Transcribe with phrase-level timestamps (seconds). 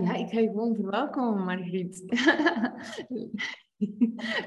[0.00, 2.02] ja, ik ga je gewoon verwelkomen, Margriet.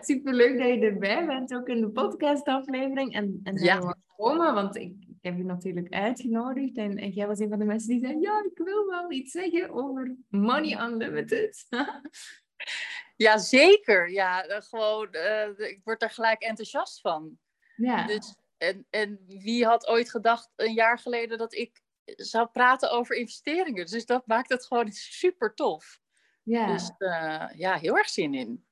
[0.01, 3.13] Superleuk dat je erbij bent, ook in de podcastaflevering.
[3.13, 3.95] En, en dat ja.
[4.15, 6.77] komen, want ik, ik, heb je natuurlijk uitgenodigd.
[6.77, 9.31] En, en jij was een van de mensen die zei, ja, ik wil wel iets
[9.31, 11.67] zeggen over Money Unlimited.
[13.25, 14.11] ja, zeker.
[14.11, 17.37] Ja, gewoon, uh, ik word er gelijk enthousiast van.
[17.75, 18.07] Ja.
[18.07, 23.15] Dus, en, en wie had ooit gedacht een jaar geleden dat ik zou praten over
[23.15, 23.85] investeringen?
[23.85, 25.99] Dus dat maakt het gewoon super tof.
[26.43, 26.67] Ja.
[26.67, 28.65] Dus uh, ja, heel erg zin in.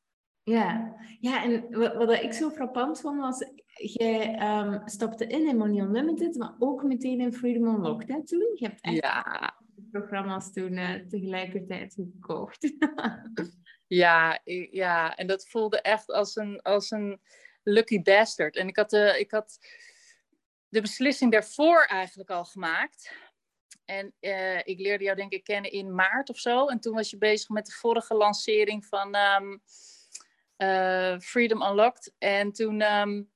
[0.43, 5.57] Ja, ja en wat, wat ik zo frappant vond was, jij um, stapte in in
[5.57, 8.51] Money Unlimited, maar ook meteen in Freedom Unlocked hè, toen.
[8.53, 9.55] Je hebt echt ja.
[9.91, 12.73] programma's toen uh, tegelijkertijd gekocht.
[13.87, 14.39] ja,
[14.71, 17.21] ja, en dat voelde echt als een, als een
[17.63, 18.55] lucky bastard.
[18.55, 19.59] En ik had, de, ik had
[20.69, 23.11] de beslissing daarvoor eigenlijk al gemaakt.
[23.85, 26.67] En uh, ik leerde jou denk ik kennen in maart of zo.
[26.67, 29.15] En toen was je bezig met de vorige lancering van...
[29.15, 29.61] Um,
[30.61, 32.13] uh, Freedom Unlocked.
[32.17, 33.31] En toen, um,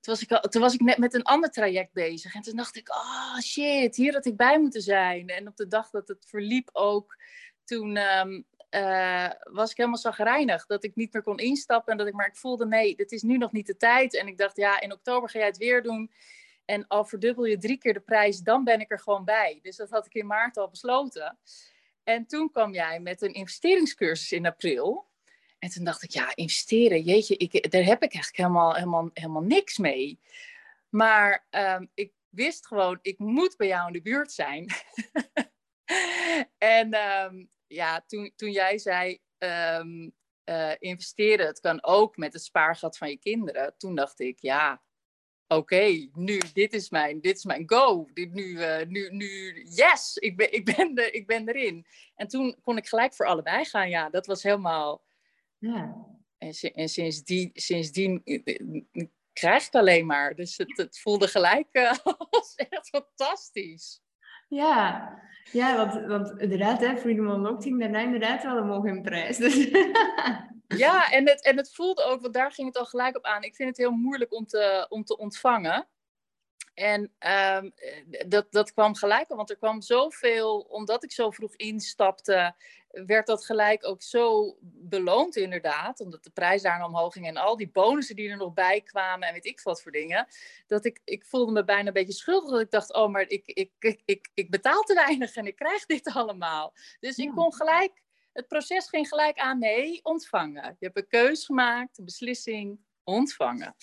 [0.00, 2.34] toen, was ik al, toen was ik net met een ander traject bezig.
[2.34, 5.28] En toen dacht ik, oh shit, hier had ik bij moeten zijn.
[5.28, 7.16] En op de dag dat het verliep ook,
[7.64, 10.66] toen um, uh, was ik helemaal zagrijnig.
[10.66, 11.92] Dat ik niet meer kon instappen.
[11.92, 14.16] En dat ik, maar ik voelde, nee, dit is nu nog niet de tijd.
[14.16, 16.10] En ik dacht, ja, in oktober ga jij het weer doen.
[16.64, 19.58] En al verdubbel je drie keer de prijs, dan ben ik er gewoon bij.
[19.62, 21.38] Dus dat had ik in maart al besloten.
[22.04, 25.10] En toen kwam jij met een investeringscursus in april.
[25.58, 29.42] En toen dacht ik, ja, investeren, jeetje, ik, daar heb ik eigenlijk helemaal, helemaal, helemaal
[29.42, 30.20] niks mee.
[30.88, 34.66] Maar um, ik wist gewoon, ik moet bij jou in de buurt zijn.
[36.58, 40.12] en um, ja, toen, toen jij zei, um,
[40.44, 43.74] uh, investeren, het kan ook met het spaargat van je kinderen.
[43.76, 44.82] Toen dacht ik, ja,
[45.46, 48.08] oké, nu, dit is mijn, dit is mijn go.
[48.12, 51.86] Dit, nu, uh, nu, nu, yes, ik ben, ik, ben de, ik ben erin.
[52.14, 53.88] En toen kon ik gelijk voor allebei gaan.
[53.88, 55.04] Ja, dat was helemaal
[55.62, 56.06] ja.
[56.38, 60.34] En, en sindsdien, sindsdien eh, eh, krijg ik alleen maar.
[60.34, 61.98] Dus het, het voelde gelijk uh,
[62.30, 64.00] als echt fantastisch.
[64.54, 65.12] Ja,
[65.52, 69.36] ja want, want inderdaad, hè, Freedom Unlocked ging daarna inderdaad wel omhoog in prijs.
[69.36, 69.68] Dus.
[70.76, 73.42] Ja, en het, en het voelde ook, want daar ging het al gelijk op aan.
[73.42, 75.88] Ik vind het heel moeilijk om te, om te ontvangen.
[76.74, 77.12] En
[77.56, 77.72] um,
[78.28, 82.54] dat, dat kwam gelijk al, want er kwam zoveel, omdat ik zo vroeg instapte,
[82.92, 86.00] werd dat gelijk ook zo beloond inderdaad.
[86.00, 89.28] Omdat de prijs daar omhoog ging en al die bonussen die er nog bij kwamen
[89.28, 90.26] en weet ik wat voor dingen.
[90.66, 92.50] Dat ik, ik voelde me bijna een beetje schuldig.
[92.50, 95.56] Dat ik dacht, oh maar ik, ik, ik, ik, ik betaal te weinig en ik
[95.56, 96.74] krijg dit allemaal.
[97.00, 98.02] Dus ik kon gelijk,
[98.32, 100.76] het proces ging gelijk aan, nee, ontvangen.
[100.78, 103.74] Je hebt een keus gemaakt, een beslissing, ontvangen.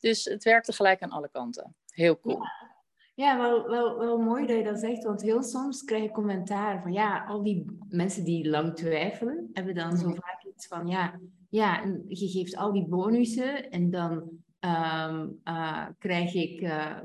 [0.00, 1.76] Dus het werkte gelijk aan alle kanten.
[1.88, 2.42] Heel cool.
[2.42, 2.73] Ja.
[3.14, 6.92] Wel, wel, wel mooi dat je dat zegt, want heel soms krijg je commentaar van
[6.92, 10.16] ja, al die mensen die lang twijfelen, hebben dan zo mhm.
[10.20, 16.34] vaak iets van ja, ja, je geeft al die bonussen en dan ehm, eh, krijg
[16.34, 16.98] ik uh,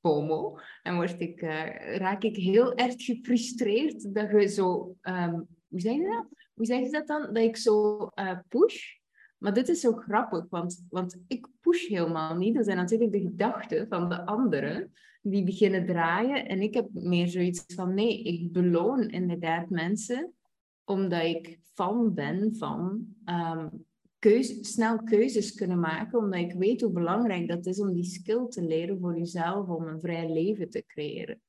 [0.00, 5.80] FOMO en word ik, uh, raak ik heel erg gefrustreerd dat je zo, um, hoe
[5.80, 6.26] zeg je dat?
[6.54, 7.22] Hoe zeg je dat dan?
[7.22, 8.08] Dat ik zo
[8.48, 8.98] push
[9.40, 12.54] maar dit is zo grappig, want, want ik push helemaal niet.
[12.54, 16.46] Dat zijn natuurlijk de gedachten van de anderen die beginnen draaien.
[16.46, 20.34] En ik heb meer zoiets van, nee, ik beloon inderdaad mensen
[20.84, 23.84] omdat ik fan ben van um,
[24.60, 28.62] snel keuzes kunnen maken, omdat ik weet hoe belangrijk dat is om die skill te
[28.62, 31.40] leren voor jezelf, om een vrij leven te creëren.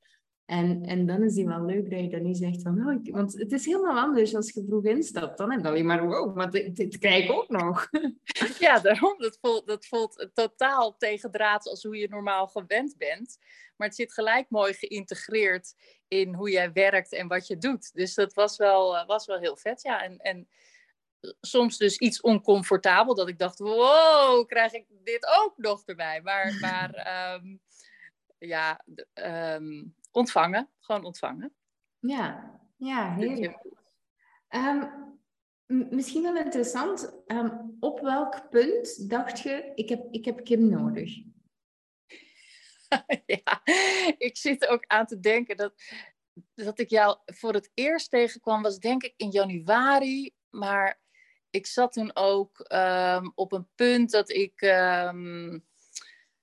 [0.52, 3.14] En, en dan is die wel leuk dat je dan niet zegt van, oh, ik,
[3.14, 5.38] want het is helemaal anders als je vroeg instapt.
[5.38, 7.90] Dan heb je alleen maar, wow, maar dit, dit krijg ik ook nog.
[8.60, 13.38] Ja, daarom, dat voelt, dat voelt totaal tegendraads als hoe je normaal gewend bent.
[13.78, 15.74] Maar het zit gelijk mooi geïntegreerd
[16.08, 17.94] in hoe jij werkt en wat je doet.
[17.94, 20.04] Dus dat was wel, eh, was wel heel vet, ja.
[20.04, 20.48] En, en
[21.42, 26.22] soms dus iets oncomfortabel, dat ik dacht, wow, krijg ik dit ook nog erbij?
[26.22, 27.60] Maar, maar um,
[28.54, 28.86] ja,
[29.56, 30.70] um, ontvangen.
[30.80, 31.54] Gewoon ontvangen.
[32.00, 33.58] Ja, ja heerlijk.
[34.50, 34.90] Um,
[35.90, 37.24] misschien wel interessant.
[37.28, 41.18] Um, op welk punt dacht je, ik heb, ik heb Kim nodig?
[43.26, 43.62] ja,
[44.18, 45.74] ik zit ook aan te denken dat,
[46.53, 50.34] dat ik jou voor het eerst tegenkwam, was denk ik in januari.
[50.50, 51.02] Maar
[51.50, 54.62] ik zat toen ook um, op een punt dat ik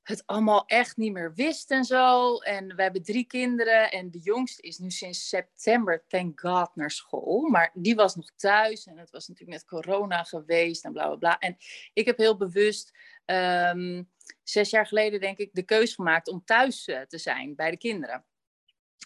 [0.09, 2.37] het allemaal echt niet meer wist en zo.
[2.39, 6.91] En we hebben drie kinderen en de jongste is nu sinds september, thank god, naar
[6.91, 7.49] school.
[7.49, 11.17] Maar die was nog thuis en het was natuurlijk net corona geweest en bla bla
[11.17, 11.39] bla.
[11.39, 11.57] En
[11.93, 12.93] ik heb heel bewust
[13.25, 14.03] ehm,
[14.43, 17.79] zes jaar geleden, denk ik, de keuze gemaakt om thuis eh, te zijn bij de
[17.79, 18.25] kinderen.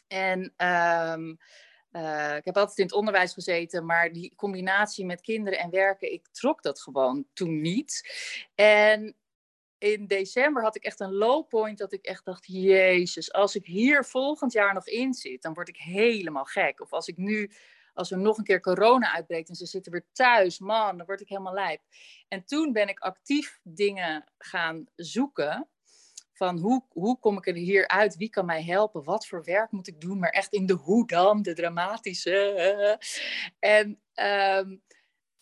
[0.08, 1.38] En um,
[1.90, 6.12] eh, ik heb altijd in het onderwijs gezeten, maar die combinatie met kinderen en werken,
[6.12, 8.10] ik trok dat gewoon toen niet.
[8.54, 9.16] En
[9.82, 13.66] in december had ik echt een low point dat ik echt dacht, jezus, als ik
[13.66, 16.80] hier volgend jaar nog in zit, dan word ik helemaal gek.
[16.80, 17.50] Of als ik nu,
[17.94, 21.20] als er nog een keer corona uitbreekt en ze zitten weer thuis, man, dan word
[21.20, 21.80] ik helemaal lijp.
[22.28, 25.68] En toen ben ik actief dingen gaan zoeken
[26.32, 28.16] van hoe, hoe kom ik er hier uit?
[28.16, 29.04] Wie kan mij helpen?
[29.04, 30.18] Wat voor werk moet ik doen?
[30.18, 32.98] Maar echt in de hoe dan, de dramatische.
[33.58, 34.82] En um,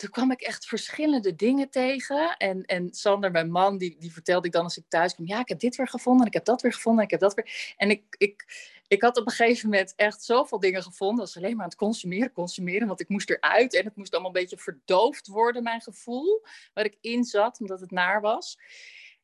[0.00, 2.36] toen kwam ik echt verschillende dingen tegen.
[2.36, 5.26] En, en Sander, mijn man, die, die vertelde ik dan als ik thuis kwam...
[5.26, 7.20] ja, ik heb dit weer gevonden, en ik heb dat weer gevonden, en ik heb
[7.20, 7.74] dat weer...
[7.76, 8.44] En ik, ik,
[8.88, 11.16] ik had op een gegeven moment echt zoveel dingen gevonden...
[11.16, 12.86] dat was alleen maar aan het consumeren, consumeren...
[12.86, 16.46] want ik moest eruit en het moest allemaal een beetje verdoofd worden, mijn gevoel...
[16.74, 18.58] waar ik in zat, omdat het naar was.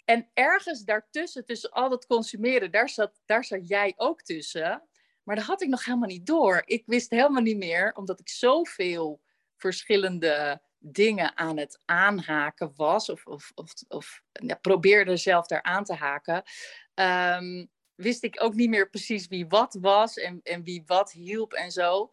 [0.05, 2.71] En ergens daartussen, tussen al dat consumeren...
[2.71, 4.83] daar zat, daar zat jij ook tussen...
[5.23, 6.63] Maar dat had ik nog helemaal niet door.
[6.65, 9.21] Ik wist helemaal niet meer, omdat ik zoveel
[9.57, 10.61] verschillende
[10.93, 15.95] dingen aan het aanhaken was, of, of, of, of ja, probeerde zelf daar aan te
[15.95, 16.43] haken,
[16.95, 21.53] um, wist ik ook niet meer precies wie wat was en, en wie wat hielp
[21.53, 22.11] en zo.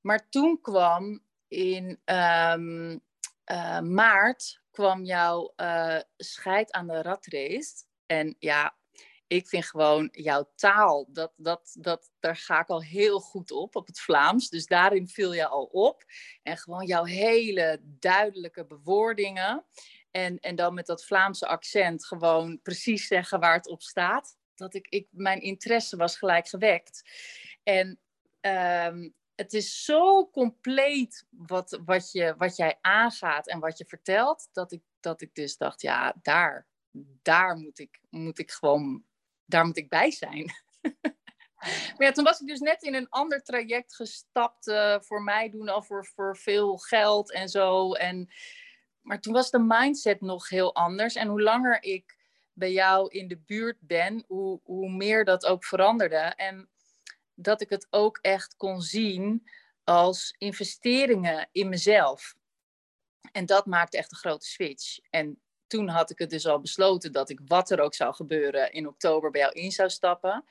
[0.00, 3.00] Maar toen kwam in um,
[3.52, 7.84] uh, maart kwam jouw uh, scheid aan de ratrace.
[8.06, 8.76] En ja,
[9.26, 13.76] ik vind gewoon jouw taal, dat, dat, dat, daar ga ik al heel goed op,
[13.76, 14.48] op het Vlaams.
[14.48, 16.04] Dus daarin viel je al op.
[16.42, 19.64] En gewoon jouw hele duidelijke bewoordingen.
[20.10, 24.36] En, en dan met dat Vlaamse accent gewoon precies zeggen waar het op staat.
[24.54, 27.02] Dat ik, ik mijn interesse was gelijk gewekt.
[27.62, 28.00] En
[28.40, 34.48] um, het is zo compleet wat, wat, je, wat jij aangaat en wat je vertelt,
[34.52, 36.66] dat ik, dat ik dus dacht, ja, daar,
[37.22, 39.04] daar moet ik, moet ik gewoon
[39.46, 40.52] daar moet ik bij zijn.
[41.96, 44.66] maar ja, toen was ik dus net in een ander traject gestapt.
[44.66, 47.92] Uh, voor mij doen al voor, voor veel geld en zo.
[47.92, 48.32] En,
[49.00, 51.14] maar toen was de mindset nog heel anders.
[51.14, 52.16] En hoe langer ik
[52.52, 56.16] bij jou in de buurt ben, hoe, hoe meer dat ook veranderde.
[56.16, 56.68] En
[57.34, 59.50] dat ik het ook echt kon zien
[59.84, 62.34] als investeringen in mezelf.
[63.32, 64.98] En dat maakte echt een grote switch.
[65.10, 68.72] En toen had ik het dus al besloten dat ik wat er ook zou gebeuren
[68.72, 70.44] in oktober bij jou in zou stappen.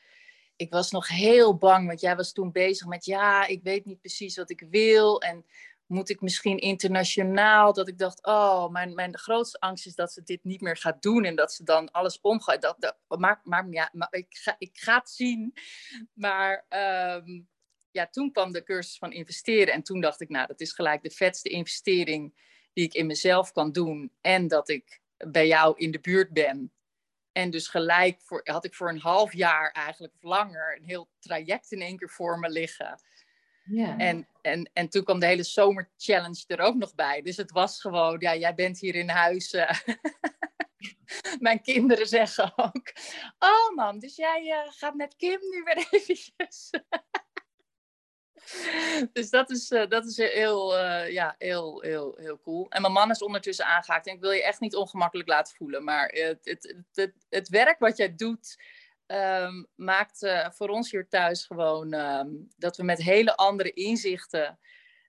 [0.55, 3.99] Ik was nog heel bang, want jij was toen bezig met ja, ik weet niet
[3.99, 5.45] precies wat ik wil en
[5.87, 7.73] moet ik misschien internationaal?
[7.73, 11.01] Dat ik dacht, oh, mijn, mijn grootste angst is dat ze dit niet meer gaat
[11.01, 12.61] doen en dat ze dan alles omgaat.
[12.61, 15.53] Dat, dat, maar, maar ja, maar ik, ga, ik ga het zien.
[16.13, 17.41] Maar ehm,
[17.91, 21.03] ja, toen kwam de cursus van investeren en toen dacht ik, nou, dat is gelijk
[21.03, 22.33] de vetste investering
[22.73, 26.73] die ik in mezelf kan doen en dat ik bij jou in de buurt ben.
[27.31, 31.09] En dus gelijk voor, had ik voor een half jaar eigenlijk of langer een heel
[31.19, 32.99] traject in één keer voor me liggen.
[33.63, 33.97] Ja.
[33.97, 37.21] En, en, en toen kwam de hele zomerchallenge er ook nog bij.
[37.21, 39.53] Dus het was gewoon, ja, jij bent hier in huis.
[39.53, 39.71] Uh,
[41.39, 42.93] Mijn kinderen zeggen ook,
[43.39, 46.69] oh man, dus jij uh, gaat met Kim nu weer eventjes.
[49.13, 52.69] dus dat is, uh, dat is heel, uh, ja, heel, heel, heel cool.
[52.69, 54.07] En mijn man is ondertussen aangehaakt.
[54.07, 55.83] En ik wil je echt niet ongemakkelijk laten voelen.
[55.83, 58.63] Maar het, het, het, het werk wat jij doet,
[59.07, 64.59] um, maakt voor ons hier thuis gewoon um, dat we met hele andere inzichten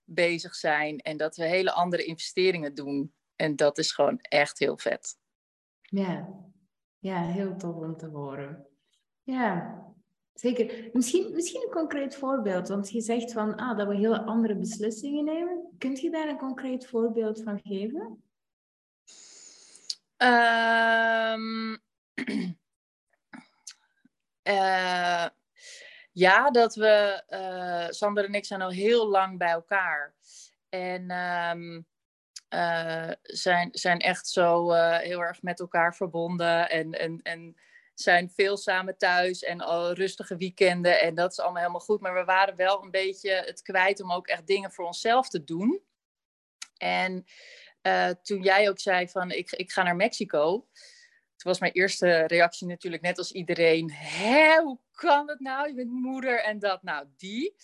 [0.05, 0.99] bezig zijn.
[0.99, 3.13] En dat we hele andere investeringen doen.
[3.35, 5.17] En dat is gewoon echt heel vet.
[5.81, 6.29] Ja,
[6.99, 8.67] ja heel tof om te horen.
[9.23, 9.85] Ja,
[10.39, 10.89] Zeker.
[10.93, 15.25] Misschien, misschien een concreet voorbeeld, want je zegt van, ah, dat we hele andere beslissingen
[15.25, 15.75] nemen.
[15.77, 18.23] Kunt je daar een concreet voorbeeld van geven?
[20.17, 21.71] Um,
[24.43, 25.25] uh,
[26.25, 30.15] ja, dat we, uh, Sander en ik zijn al heel lang bij elkaar.
[30.69, 31.85] En um,
[33.21, 36.69] zijn, zijn echt zo heel erg met elkaar verbonden.
[36.69, 37.55] En, en, en
[37.99, 41.01] zijn veel samen thuis en al rustige weekenden.
[41.01, 42.01] En dat is allemaal helemaal goed.
[42.01, 45.43] Maar we waren wel een beetje het kwijt om ook echt dingen voor onszelf te
[45.43, 45.81] doen.
[46.77, 47.25] En
[47.81, 50.67] uh, toen jij ook zei van ik, ik ga naar Mexico.
[51.35, 53.91] Toen was mijn eerste reactie natuurlijk net als iedereen.
[53.91, 55.67] Hé, hoe kan het nou?
[55.67, 56.83] Je bent moeder en dat.
[56.83, 57.55] Nou, die.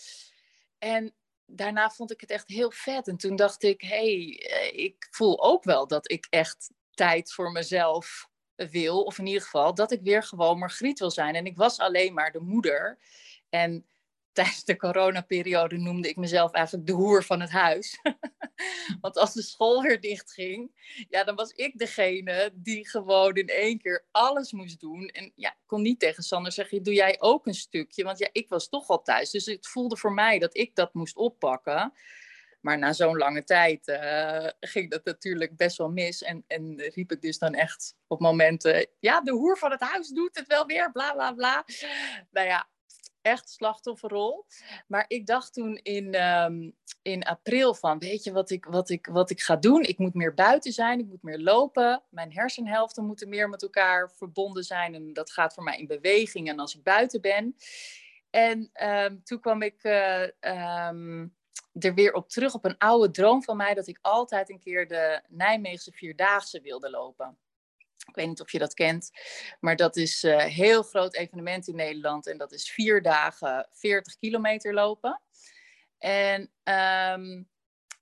[0.77, 1.13] En
[1.45, 3.07] daarna vond ik het echt heel vet.
[3.07, 7.33] En toen dacht ik, hé, hey, eh, ik voel ook wel dat ik echt tijd
[7.33, 8.31] voor mezelf
[8.69, 11.35] wil, of in ieder geval dat ik weer gewoon Margriet wil zijn.
[11.35, 12.99] En ik was alleen maar de moeder.
[13.49, 13.85] En
[14.33, 17.99] tijdens de coronaperiode noemde ik mezelf eigenlijk de hoer van het huis.
[19.01, 20.71] Want als de school weer dicht ging,
[21.09, 25.07] ja, dan was ik degene die gewoon in één keer alles moest doen.
[25.07, 28.03] En ja, ik kon niet tegen Sander zeggen, doe jij ook een stukje?
[28.03, 29.29] Want ja, ik was toch al thuis.
[29.29, 31.93] Dus het voelde voor mij dat ik dat moest oppakken.
[32.63, 36.23] Maar na zo'n lange tijd uh, ging dat natuurlijk best wel mis.
[36.23, 40.07] En, en riep ik dus dan echt op momenten: ja, de hoer van het huis
[40.07, 41.65] doet het wel weer, bla bla bla.
[42.31, 42.69] Nou ja,
[43.21, 44.45] echt slachtofferrol.
[44.87, 49.05] Maar ik dacht toen in, um, in april van, weet je wat ik, wat, ik,
[49.05, 49.81] wat ik ga doen?
[49.81, 52.03] Ik moet meer buiten zijn, ik moet meer lopen.
[52.09, 54.93] Mijn hersenhelften moeten meer met elkaar verbonden zijn.
[54.95, 57.55] En dat gaat voor mij in beweging en als ik buiten ben.
[58.29, 60.27] En um, toen kwam ik uh,
[60.89, 61.35] um,
[61.79, 63.73] er weer op terug op een oude droom van mij...
[63.73, 67.37] dat ik altijd een keer de Nijmeegse Vierdaagse wilde lopen.
[68.07, 69.11] Ik weet niet of je dat kent,
[69.59, 72.27] maar dat is een heel groot evenement in Nederland.
[72.27, 75.21] En dat is vier dagen 40 kilometer lopen.
[75.97, 77.49] En um,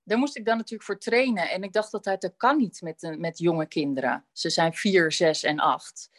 [0.03, 1.49] daar moest ik dan natuurlijk voor trainen.
[1.49, 4.25] En ik dacht altijd, dat kan niet met, met jonge kinderen.
[4.31, 6.09] Ze zijn vier, zes en acht.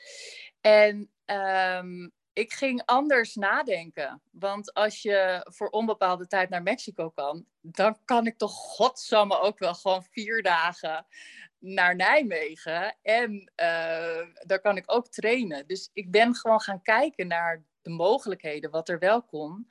[0.60, 4.22] En um, ik ging anders nadenken.
[4.30, 9.58] Want als je voor onbepaalde tijd naar Mexico kan, dan kan ik toch godsamme ook
[9.58, 11.06] wel gewoon vier dagen
[11.58, 12.96] naar Nijmegen.
[13.02, 15.66] En uh, daar kan ik ook trainen.
[15.66, 19.68] Dus ik ben gewoon gaan kijken naar de mogelijkheden, wat er wel kon.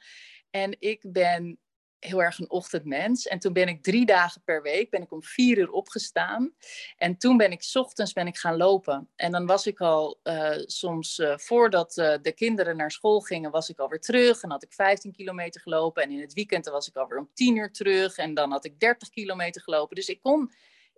[0.50, 1.60] En ik ben
[2.06, 3.28] heel erg een ochtendmens.
[3.28, 6.54] En toen ben ik drie dagen per week, ben ik om vier uur opgestaan.
[6.98, 9.10] En toen ben ik ochtends ben ik gaan lopen.
[9.16, 13.52] En dan was ik al uh, soms uh, voordat uh, de kinderen naar school gingen,
[13.52, 14.42] was ik alweer terug.
[14.42, 16.04] En had ik 15 kilometer gelopen.
[16.04, 18.18] En in het weekend was ik alweer om tien uur terug.
[18.18, 19.96] En dan had ik 30 kilometer gelopen.
[19.96, 20.52] Dus ik kon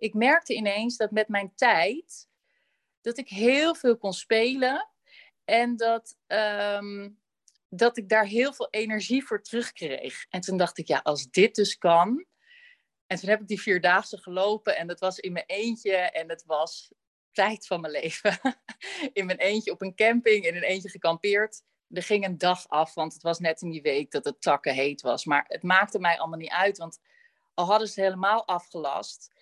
[0.04, 2.28] ik merkte ineens dat met mijn tijd,
[3.00, 4.88] dat ik heel veel kon spelen.
[5.44, 7.18] En dat, um,
[7.76, 10.26] dat ik daar heel veel energie voor terugkreeg.
[10.28, 12.26] En toen dacht ik, ja, als dit dus kan.
[13.06, 16.44] En toen heb ik die vierdaagse gelopen en dat was in mijn eentje en het
[16.46, 16.92] was
[17.32, 18.38] tijd van mijn leven.
[19.12, 21.62] in mijn eentje op een camping, in een eentje gekampeerd.
[21.90, 24.74] Er ging een dag af, want het was net in die week dat het takken
[24.74, 25.24] heet was.
[25.24, 27.00] Maar het maakte mij allemaal niet uit, want
[27.54, 29.32] al hadden ze het helemaal afgelast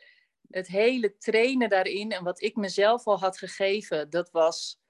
[0.53, 4.81] het hele trainen daarin en wat ik mezelf al had gegeven, dat was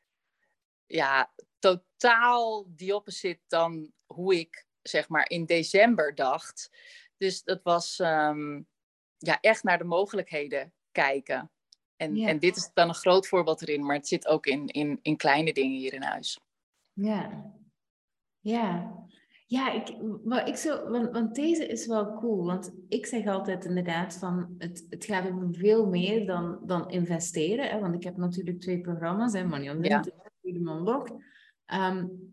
[0.87, 6.71] ja, totaal die opposite dan hoe ik zeg maar in december dacht.
[7.17, 8.67] Dus dat was um,
[9.19, 11.51] ja, echt naar de mogelijkheden kijken.
[11.97, 12.29] En, ja.
[12.29, 15.17] en dit is dan een groot voorbeeld erin, maar het zit ook in, in, in
[15.17, 16.41] kleine dingen hier in huis.
[16.93, 17.53] Ja,
[18.41, 19.01] ja.
[19.47, 22.45] Ja, ik, maar ik zo, want, want, deze is wel cool.
[22.45, 27.69] Want ik zeg altijd inderdaad van het, het gaat om veel meer dan, dan investeren.
[27.69, 27.81] Hè?
[27.81, 30.22] Want ik heb natuurlijk twee programma's, hè, Money Unlimited ja.
[30.43, 31.13] Freedom Unlocked.
[31.67, 32.33] Um,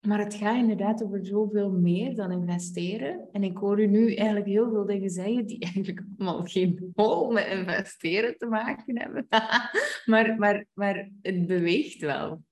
[0.00, 3.28] maar het gaat inderdaad over zoveel meer dan investeren.
[3.32, 7.30] En ik hoor u nu eigenlijk heel veel dingen zeggen die eigenlijk allemaal geen hol
[7.30, 9.26] met investeren te maken hebben.
[10.12, 12.42] maar, maar, maar het beweegt wel.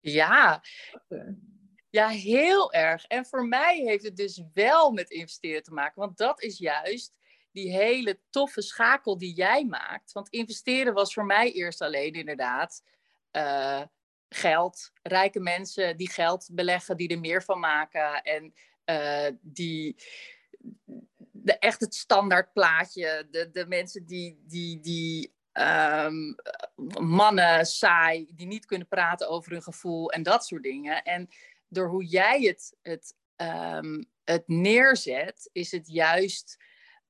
[0.00, 0.62] Ja,
[1.90, 3.04] ja, heel erg.
[3.04, 6.00] En voor mij heeft het dus wel met investeren te maken.
[6.00, 7.18] Want dat is juist
[7.52, 10.12] die hele toffe schakel die jij maakt.
[10.12, 12.82] Want investeren was voor mij eerst alleen inderdaad
[13.32, 13.82] uh,
[14.34, 14.92] geld.
[15.02, 18.22] Rijke mensen die geld beleggen, die er meer van maken.
[18.22, 18.54] En
[18.86, 19.96] uh, die
[21.44, 23.26] de, echt het standaardplaatje.
[23.30, 26.34] De, de mensen die, die, die um,
[26.98, 31.02] mannen saai, die niet kunnen praten over hun gevoel en dat soort dingen.
[31.02, 31.28] En
[31.68, 36.56] door hoe jij het, het, um, het neerzet, is het juist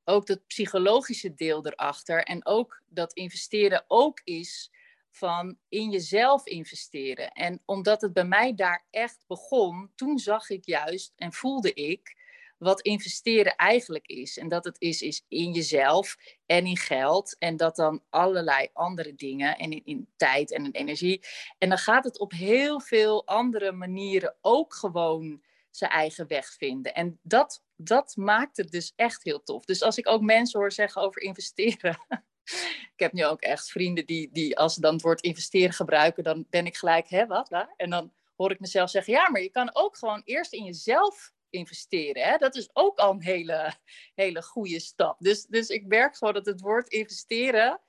[0.04, 2.23] ook dat psychologische deel erachter.
[2.23, 4.71] En ook dat investeren ook is
[5.16, 7.30] van in jezelf investeren.
[7.33, 12.23] En omdat het bij mij daar echt begon, toen zag ik juist en voelde ik
[12.59, 14.38] wat investeren eigenlijk is.
[14.38, 16.16] En dat het is, is in jezelf
[16.47, 17.37] en in geld.
[17.38, 21.21] En dat dan allerlei andere dingen en in, in tijd en in energie.
[21.59, 26.94] En dan gaat het op heel veel andere manieren ook gewoon zijn eigen weg vinden.
[26.94, 29.64] En dat, dat maakt het dus echt heel tof.
[29.64, 31.99] Dus als ik ook mensen hoor zeggen over investeren.
[32.44, 36.24] ik heb nu ook echt vrienden die, die als ze dan het woord investeren gebruiken,
[36.24, 37.48] dan ben ik gelijk, hè, wat?
[37.48, 37.74] Waar?
[37.76, 41.32] En dan hoor ik mezelf zeggen, ja, maar je kan ook gewoon eerst in jezelf
[41.50, 42.22] investeren.
[42.22, 42.36] Hè?
[42.36, 43.74] Dat is ook al een hele,
[44.14, 45.16] hele goede stap.
[45.18, 47.80] Dus, dus ik merk gewoon dat het woord investeren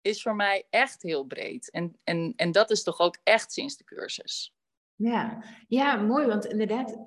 [0.00, 1.70] is voor mij echt heel breed.
[1.70, 4.53] En, en, en dat is toch ook echt sinds de cursus.
[4.96, 6.98] Ja, ja, mooi, want inderdaad,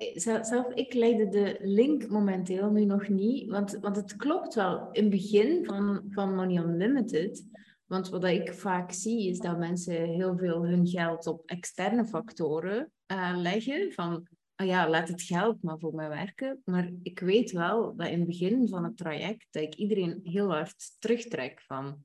[0.46, 5.02] zelf ik leidde de link momenteel nu nog niet, want, want het klopt wel in
[5.02, 7.44] het begin van, van Money Unlimited,
[7.86, 12.92] want wat ik vaak zie is dat mensen heel veel hun geld op externe factoren
[13.12, 16.62] uh, leggen, van oh ja, laat het geld maar voor mij werken.
[16.64, 20.50] Maar ik weet wel dat in het begin van het traject, dat ik iedereen heel
[20.50, 22.04] hard terugtrek van,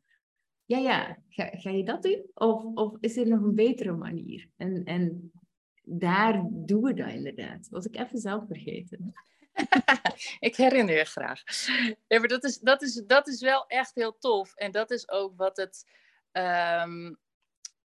[0.65, 2.25] ja, ja, ga, ga je dat doen?
[2.33, 4.49] Of, of is er nog een betere manier?
[4.57, 5.31] En, en
[5.83, 7.67] daar doen we dat inderdaad.
[7.69, 9.13] Was ik even zelf vergeten.
[10.39, 11.43] ik herinner je graag.
[12.07, 14.55] Ja, maar dat, is, dat, is, dat is wel echt heel tof.
[14.55, 15.85] En dat is ook wat het.
[16.31, 17.21] Um,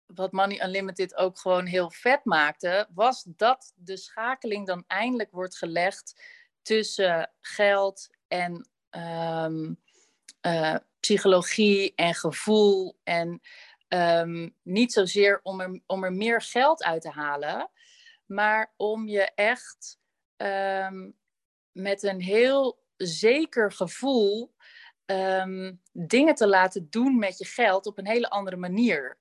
[0.06, 5.56] wat Money Unlimited ook gewoon heel vet maakte, was dat de schakeling dan eindelijk wordt
[5.56, 6.22] gelegd
[6.62, 9.82] tussen geld en um,
[10.46, 12.98] uh, psychologie en gevoel.
[13.02, 13.40] En
[13.94, 17.70] um, niet zozeer om er, om er meer geld uit te halen,
[18.26, 19.98] maar om je echt
[20.36, 21.16] um,
[21.72, 24.54] met een heel zeker gevoel
[25.06, 29.18] um, dingen te laten doen met je geld op een hele andere manier.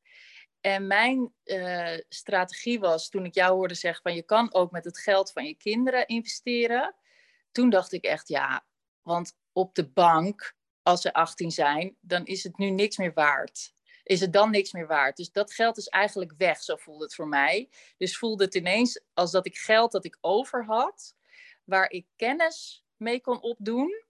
[0.62, 4.86] En mijn uh, strategie was, toen ik jou hoorde zeggen van je kan ook met
[4.86, 6.96] het geld van je kinderen investeren.
[7.52, 8.66] Toen dacht ik echt ja,
[9.02, 13.73] want op de bank, als ze 18 zijn, dan is het nu niks meer waard.
[14.04, 15.18] Is het dan niks meer waard?
[15.18, 17.70] Dus dat geld is eigenlijk weg, zo voelde het voor mij.
[17.98, 21.16] Dus voelde het ineens als dat ik geld dat ik over had,
[21.64, 24.04] waar ik kennis mee kon opdoen.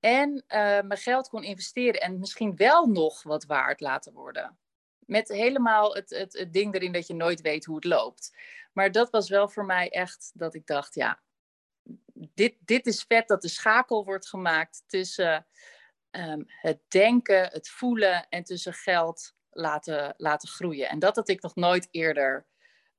[0.00, 4.58] En uh, mijn geld kon investeren en misschien wel nog wat waard laten worden.
[4.98, 8.36] Met helemaal het, het, het ding erin dat je nooit weet hoe het loopt.
[8.72, 11.20] Maar dat was wel voor mij echt dat ik dacht, ja,
[12.14, 15.46] dit, dit is vet dat de schakel wordt gemaakt tussen
[16.18, 20.88] um, het denken, het voelen en tussen geld laten, laten groeien.
[20.88, 22.46] En dat had ik nog nooit eerder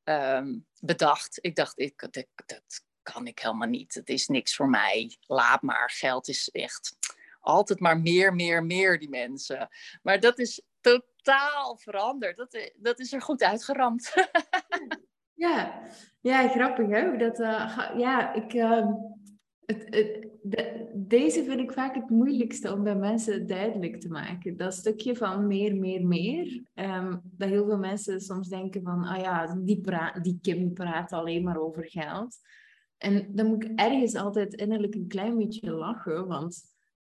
[0.03, 1.37] um, bedacht.
[1.41, 3.93] Ik dacht, ik, dat, dat kan ik helemaal niet.
[3.93, 5.17] Het is niks voor mij.
[5.27, 5.89] Laat maar.
[5.89, 6.97] Geld is echt
[7.39, 9.69] altijd maar meer, meer, meer, die mensen.
[10.01, 12.37] Maar dat is totaal veranderd.
[12.37, 14.13] Dat, dat is er goed uitgeramd.
[15.33, 15.81] ja.
[16.19, 17.17] ja, grappig hè.
[17.17, 18.87] Dat, uh, ja, ik, uh,
[19.69, 24.57] het, het, de, deze vind ik vaak het moeilijkste om bij mensen duidelijk te maken.
[24.57, 26.63] Dat stukje van meer, meer, meer.
[26.75, 29.81] Um, dat heel veel mensen soms denken van, ah ja, die,
[30.21, 32.37] die Kim praat alleen maar over geld.
[32.97, 36.61] En dan moet ik ergens altijd innerlijk een klein beetje lachen, want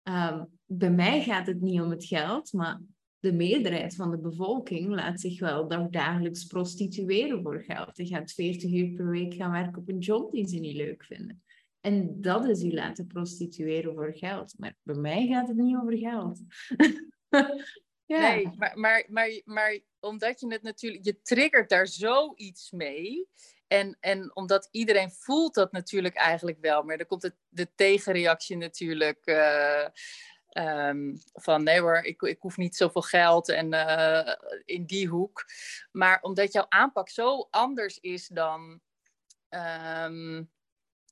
[0.04, 2.82] um, bij mij gaat het niet om het geld, maar
[3.20, 7.96] de meerderheid van de bevolking laat zich wel dagelijks prostitueren voor geld.
[7.96, 11.04] Die gaat 40 uur per week gaan werken op een job die ze niet leuk
[11.04, 11.44] vinden.
[11.82, 14.54] En dat is u laten prostitueren voor geld.
[14.58, 16.40] Maar bij mij gaat het niet over geld.
[18.06, 18.20] ja.
[18.20, 23.28] Nee, maar, maar, maar, maar omdat je het natuurlijk, je triggert daar zoiets mee.
[23.68, 26.84] En, en omdat iedereen voelt dat natuurlijk eigenlijk wel.
[26.84, 29.20] Maar dan komt het, de tegenreactie natuurlijk.
[29.26, 29.88] Uh,
[30.54, 35.46] um, van nee hoor, ik, ik hoef niet zoveel geld en uh, in die hoek.
[35.92, 38.82] Maar omdat jouw aanpak zo anders is dan
[39.50, 40.50] um,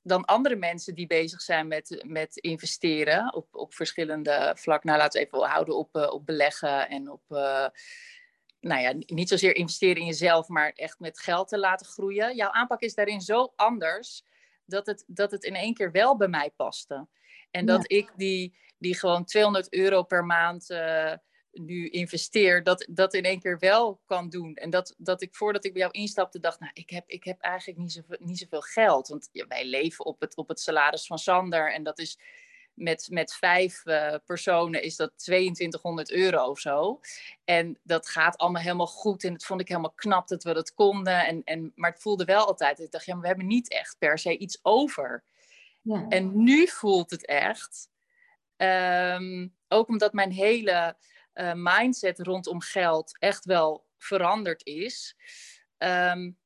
[0.02, 4.88] dan andere mensen die bezig zijn met, met investeren op, op verschillende vlakken.
[4.88, 7.66] Nou, laten we even houden op, uh, op beleggen en op, uh,
[8.60, 12.36] nou ja, niet zozeer investeren in jezelf, maar echt met geld te laten groeien.
[12.36, 14.24] Jouw aanpak is daarin zo anders
[14.64, 17.06] dat het, dat het in één keer wel bij mij paste.
[17.50, 21.12] En dat ik die, die gewoon 200 euro per maand uh,
[21.52, 24.54] nu investeer, dat, dat in één keer wel kan doen.
[24.54, 27.40] En dat, dat ik voordat ik bij jou instapte dacht, nou, ik heb, ik heb
[27.40, 29.08] eigenlijk niet zoveel, niet zoveel geld.
[29.08, 32.18] Want ja, wij leven op het, op het salaris van Sander en dat is
[32.78, 37.00] met, met vijf uh, personen is dat 2200 euro of zo.
[37.44, 39.24] En dat gaat allemaal helemaal goed.
[39.24, 41.26] En dat vond ik helemaal knap dat we dat konden.
[41.26, 42.78] En, en, maar het voelde wel altijd.
[42.78, 45.24] Ik dacht, ja, maar we hebben niet echt per se iets over.
[45.82, 46.06] Ja.
[46.08, 47.88] En nu voelt het echt.
[48.56, 50.96] Um, ook omdat mijn hele
[51.40, 55.16] uh, mindset rondom geld echt wel veranderd is.
[55.78, 56.38] Um,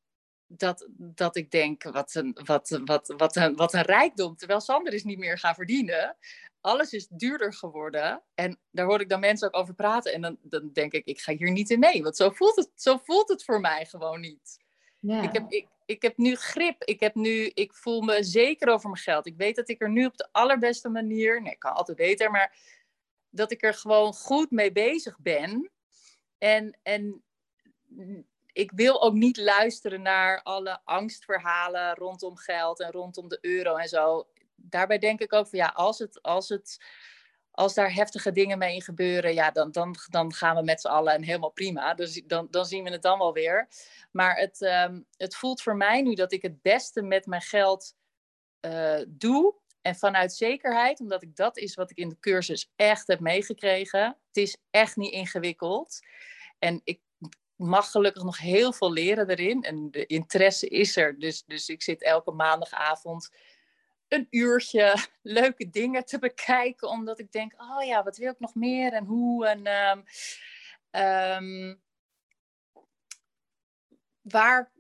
[0.47, 4.37] dat, dat ik denk, wat een, wat, wat, wat, een, wat een rijkdom.
[4.37, 6.17] Terwijl Sander is niet meer gaan verdienen.
[6.61, 8.23] Alles is duurder geworden.
[8.35, 10.13] En daar hoor ik dan mensen ook over praten.
[10.13, 12.03] En dan, dan denk ik, ik ga hier niet in mee.
[12.03, 14.61] Want zo voelt het, zo voelt het voor mij gewoon niet.
[14.99, 15.23] Ja.
[15.23, 16.85] Ik, heb, ik, ik heb nu grip.
[16.85, 19.27] Ik, heb nu, ik voel me zeker over mijn geld.
[19.27, 21.43] Ik weet dat ik er nu op de allerbeste manier...
[21.43, 22.57] Nee, ik kan altijd beter, maar
[23.33, 25.71] dat ik er gewoon goed mee bezig ben.
[26.39, 27.25] En, en
[28.53, 33.89] ik wil ook niet luisteren naar alle angstverhalen rondom geld en rondom de euro en
[33.89, 34.29] zo.
[34.55, 36.85] Daarbij denk ik ook van ja, als, het, als, het,
[37.51, 41.15] als daar heftige dingen mee gebeuren, ja, dan, dan, dan gaan we met z'n allen
[41.15, 41.95] en helemaal prima.
[41.95, 43.69] Dus dan, dan zien we het dan wel weer.
[44.11, 47.95] Maar het, um, het voelt voor mij nu dat ik het beste met mijn geld
[48.61, 49.61] uh, doe.
[49.83, 54.05] En vanuit zekerheid, omdat ik dat is wat ik in de cursus echt heb meegekregen.
[54.27, 56.01] Het is echt niet ingewikkeld.
[56.59, 57.01] En ik
[57.57, 59.63] mag gelukkig nog heel veel leren erin.
[59.63, 61.19] En de interesse is er.
[61.19, 63.31] Dus, dus ik zit elke maandagavond
[64.09, 66.89] een uurtje leuke dingen te bekijken.
[66.89, 69.47] Omdat ik denk, oh ja, wat wil ik nog meer en hoe.
[69.47, 70.05] En um,
[71.03, 71.83] um,
[74.21, 74.71] waar,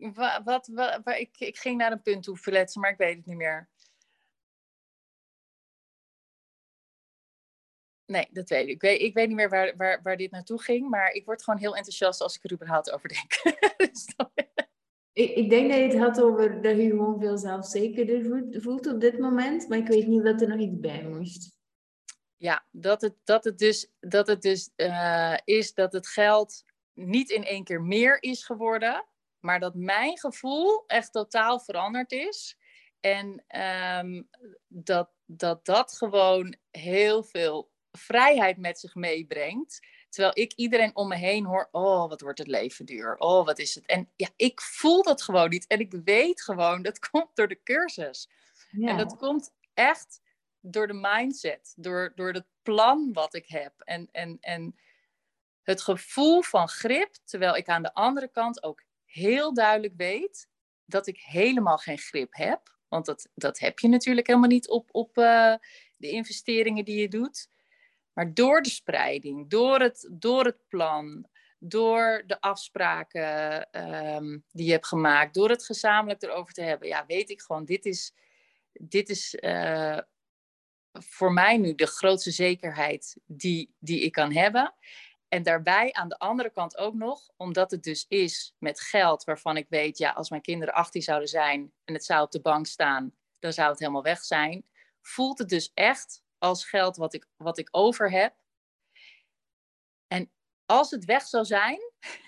[0.44, 3.26] wat, wat, waar, ik, ik ging naar een punt toe verletsen, maar ik weet het
[3.26, 3.70] niet meer.
[8.12, 8.68] Nee, dat weet ik.
[8.68, 11.44] Ik weet, ik weet niet meer waar, waar, waar dit naartoe ging, maar ik word
[11.44, 13.42] gewoon heel enthousiast als ik er überhaupt over denk.
[13.90, 14.14] dus
[15.12, 19.00] ik, ik, denk dat je het had over dat je gewoon veel zelfzekerder voelt, op
[19.00, 21.56] dit moment, maar ik weet niet dat er nog iets bij moest.
[22.36, 27.30] Ja, dat het, dat het dus, dat het dus uh, is dat het geld niet
[27.30, 29.04] in één keer meer is geworden,
[29.40, 32.56] maar dat mijn gevoel echt totaal veranderd is.
[33.00, 33.44] En
[33.98, 34.28] um,
[34.68, 39.80] dat, dat dat gewoon heel veel vrijheid met zich meebrengt.
[40.08, 43.16] Terwijl ik iedereen om me heen hoor, oh, wat wordt het leven duur.
[43.16, 43.86] Oh, wat is het.
[43.86, 45.66] En ja, ik voel dat gewoon niet.
[45.66, 48.28] En ik weet gewoon, dat komt door de cursus.
[48.70, 48.88] Ja.
[48.88, 50.20] En dat komt echt
[50.60, 53.72] door de mindset, door, door het plan wat ik heb.
[53.78, 54.76] En, en, en
[55.62, 60.48] het gevoel van grip, terwijl ik aan de andere kant ook heel duidelijk weet
[60.84, 62.76] dat ik helemaal geen grip heb.
[62.88, 65.54] Want dat, dat heb je natuurlijk helemaal niet op, op uh,
[65.96, 67.48] de investeringen die je doet.
[68.12, 71.26] Maar door de spreiding, door het, door het plan,
[71.58, 73.68] door de afspraken
[74.14, 77.64] um, die je hebt gemaakt, door het gezamenlijk erover te hebben, ja, weet ik gewoon,
[77.64, 78.14] dit is,
[78.72, 79.98] dit is uh,
[80.92, 84.74] voor mij nu de grootste zekerheid die, die ik kan hebben.
[85.28, 89.56] En daarbij aan de andere kant ook nog, omdat het dus is met geld waarvan
[89.56, 92.66] ik weet, ja, als mijn kinderen 18 zouden zijn en het zou op de bank
[92.66, 94.64] staan, dan zou het helemaal weg zijn.
[95.00, 98.34] Voelt het dus echt als geld wat ik, wat ik over heb.
[100.06, 100.32] En
[100.66, 101.78] als het weg zou zijn,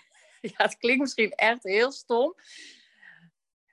[0.52, 2.34] ja, het klinkt misschien echt heel stom.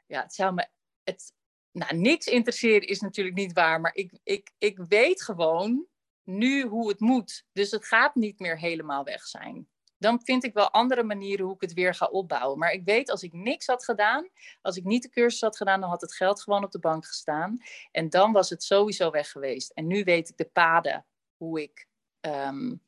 [0.08, 0.68] Ja, het zou me.
[1.04, 1.34] Het,
[1.72, 5.88] nou, niks interesseren is natuurlijk niet waar, maar ik, ik, ik weet gewoon
[6.24, 7.46] nu hoe het moet.
[7.52, 9.70] Dus het gaat niet meer helemaal weg zijn.
[10.02, 12.60] Dan vind ik wel andere manieren hoe ik het weer ga opbouwen.
[12.60, 14.30] Maar ik weet, als ik niks had gedaan,
[14.62, 17.06] als ik niet de cursus had gedaan, dan had het geld gewoon op de bank
[17.06, 17.58] gestaan.
[17.92, 19.72] En dan was het sowieso weg geweest.
[19.72, 21.06] En nu weet ik de paden
[21.38, 21.88] hoe ik
[22.22, 22.82] um,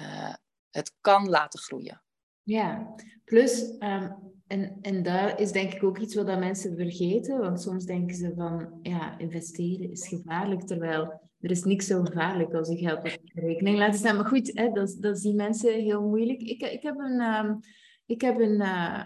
[0.00, 0.34] uh,
[0.70, 2.02] het kan laten groeien.
[2.42, 7.38] Ja, plus, um, en, en daar is denk ik ook iets wat mensen vergeten.
[7.38, 10.66] Want soms denken ze van, ja, investeren is gevaarlijk.
[10.66, 14.16] Terwijl er is niks zo gevaarlijk als je geld op rekening laten staan.
[14.16, 16.40] Maar goed, hè, dat, dat zien mensen heel moeilijk.
[16.40, 17.60] Ik, ik heb een, um,
[18.06, 19.04] ik heb een, uh,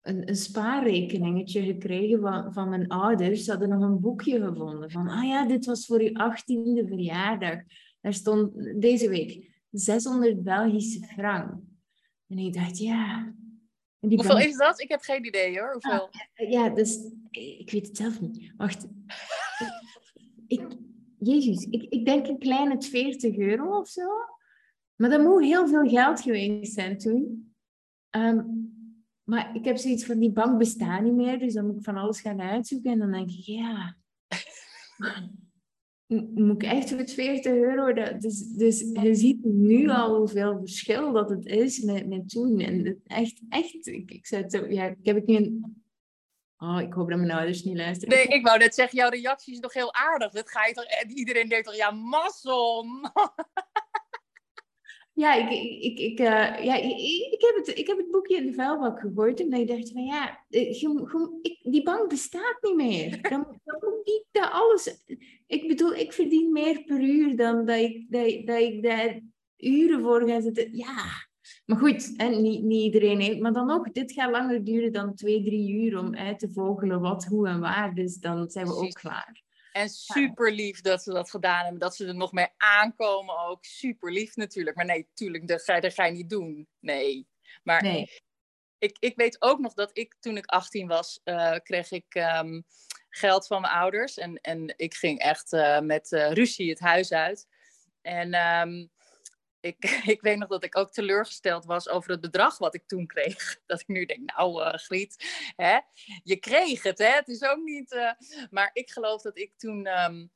[0.00, 3.44] een, een, spaarrekeningetje gekregen van, van mijn ouders.
[3.44, 7.58] Ze hadden nog een boekje gevonden van, ah ja, dit was voor uw achttiende verjaardag.
[8.00, 11.52] Daar stond deze week 600 Belgische frank.
[12.28, 13.34] En ik dacht, ja...
[13.98, 14.80] Hoeveel is dat?
[14.80, 15.72] Ik heb geen idee hoor.
[15.72, 16.08] Hoeveel?
[16.34, 18.52] Ah, ja, dus ik weet het zelf niet.
[18.56, 18.86] Wacht.
[20.46, 20.62] ik,
[21.20, 24.08] Jezus, ik, ik denk een kleine 40 euro of zo.
[24.96, 27.54] Maar dat moet heel veel geld geweest zijn toen.
[28.16, 28.68] Um,
[29.24, 31.96] maar ik heb zoiets van, die bank bestaat niet meer, dus dan moet ik van
[31.96, 32.92] alles gaan uitzoeken.
[32.92, 33.96] En dan denk ik, ja,
[36.34, 37.92] moet ik echt met 40 euro...
[38.18, 42.60] Dus, dus je ziet nu al hoeveel verschil dat het is met, met toen.
[42.60, 45.79] En echt, echt, ik, ik, het, ja, ik heb het nu een
[46.62, 48.16] Oh, ik hoop dat mijn ouders niet luisteren.
[48.16, 50.32] Nee, ik wou net zeggen, jouw reactie is nog heel aardig.
[50.32, 53.12] Dat ga je toch, iedereen denkt toch, ja, massom.
[55.22, 55.50] ja, ik,
[55.82, 56.98] ik, ik, uh, ja ik,
[57.32, 59.40] ik, heb het, ik heb het boekje in de vuilbak gegooid.
[59.40, 60.82] En ik dacht van, ja, eh,
[61.42, 63.22] ik, die bank bestaat niet meer.
[63.30, 65.04] Dan, dan moet ik dat alles...
[65.46, 69.20] Ik bedoel, ik verdien meer per uur dan dat ik, dat, dat ik daar
[69.56, 70.76] uren voor ga zitten.
[70.76, 71.28] Ja,
[71.70, 73.40] maar goed, hè, niet, niet iedereen heeft.
[73.40, 77.00] Maar dan nog, dit gaat langer duren dan twee, drie uur om uit te vogelen
[77.00, 77.94] wat, hoe en waar.
[77.94, 79.42] Dus dan zijn we ook klaar.
[79.72, 81.80] En super lief dat ze dat gedaan hebben.
[81.80, 83.64] Dat ze er nog mee aankomen ook.
[83.64, 84.76] Super lief natuurlijk.
[84.76, 86.68] Maar nee, tuurlijk, dat ga, dat ga je niet doen.
[86.80, 87.28] Nee.
[87.62, 88.08] Maar nee.
[88.78, 92.64] Ik, ik weet ook nog dat ik toen ik 18 was, uh, kreeg ik um,
[93.08, 94.18] geld van mijn ouders.
[94.18, 97.48] En, en ik ging echt uh, met uh, ruzie het huis uit.
[98.02, 98.90] En um,
[99.60, 99.76] ik,
[100.14, 103.56] ik weet nog dat ik ook teleurgesteld was over het bedrag wat ik toen kreeg.
[103.66, 105.24] Dat ik nu denk, nou uh, Griet,
[105.56, 105.78] hè,
[106.22, 107.10] je kreeg het, hè?
[107.10, 107.92] het is ook niet...
[107.92, 108.12] Uh...
[108.50, 110.30] maar ik geloof dat ik toen um,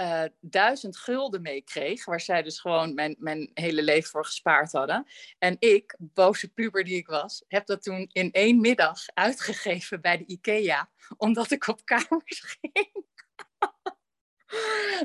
[0.00, 5.06] uh, duizend gulden meekreeg, waar zij dus gewoon mijn, mijn hele leven voor gespaard hadden.
[5.38, 10.18] En ik, boze puber die ik was, heb dat toen in één middag uitgegeven bij
[10.18, 13.08] de IKEA, omdat ik op kamers ging.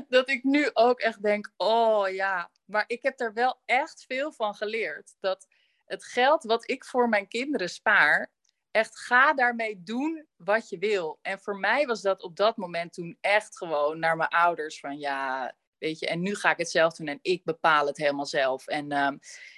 [0.08, 4.32] dat ik nu ook echt denk, oh ja, maar ik heb er wel echt veel
[4.32, 5.16] van geleerd.
[5.20, 5.46] Dat
[5.84, 8.32] het geld wat ik voor mijn kinderen spaar,
[8.70, 11.18] echt ga daarmee doen wat je wil.
[11.22, 14.98] En voor mij was dat op dat moment toen echt gewoon naar mijn ouders van
[14.98, 18.26] ja, weet je, en nu ga ik het zelf doen en ik bepaal het helemaal
[18.26, 18.66] zelf.
[18.66, 19.16] En, ehm,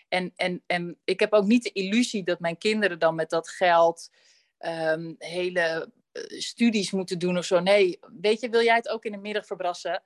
[0.09, 3.49] en, en, en ik heb ook niet de illusie dat mijn kinderen dan met dat
[3.49, 4.11] geld
[4.59, 7.61] um, hele eh, studies moeten doen of zo.
[7.61, 10.03] Nee, weet je, wil jij het ook in de middag verbrassen?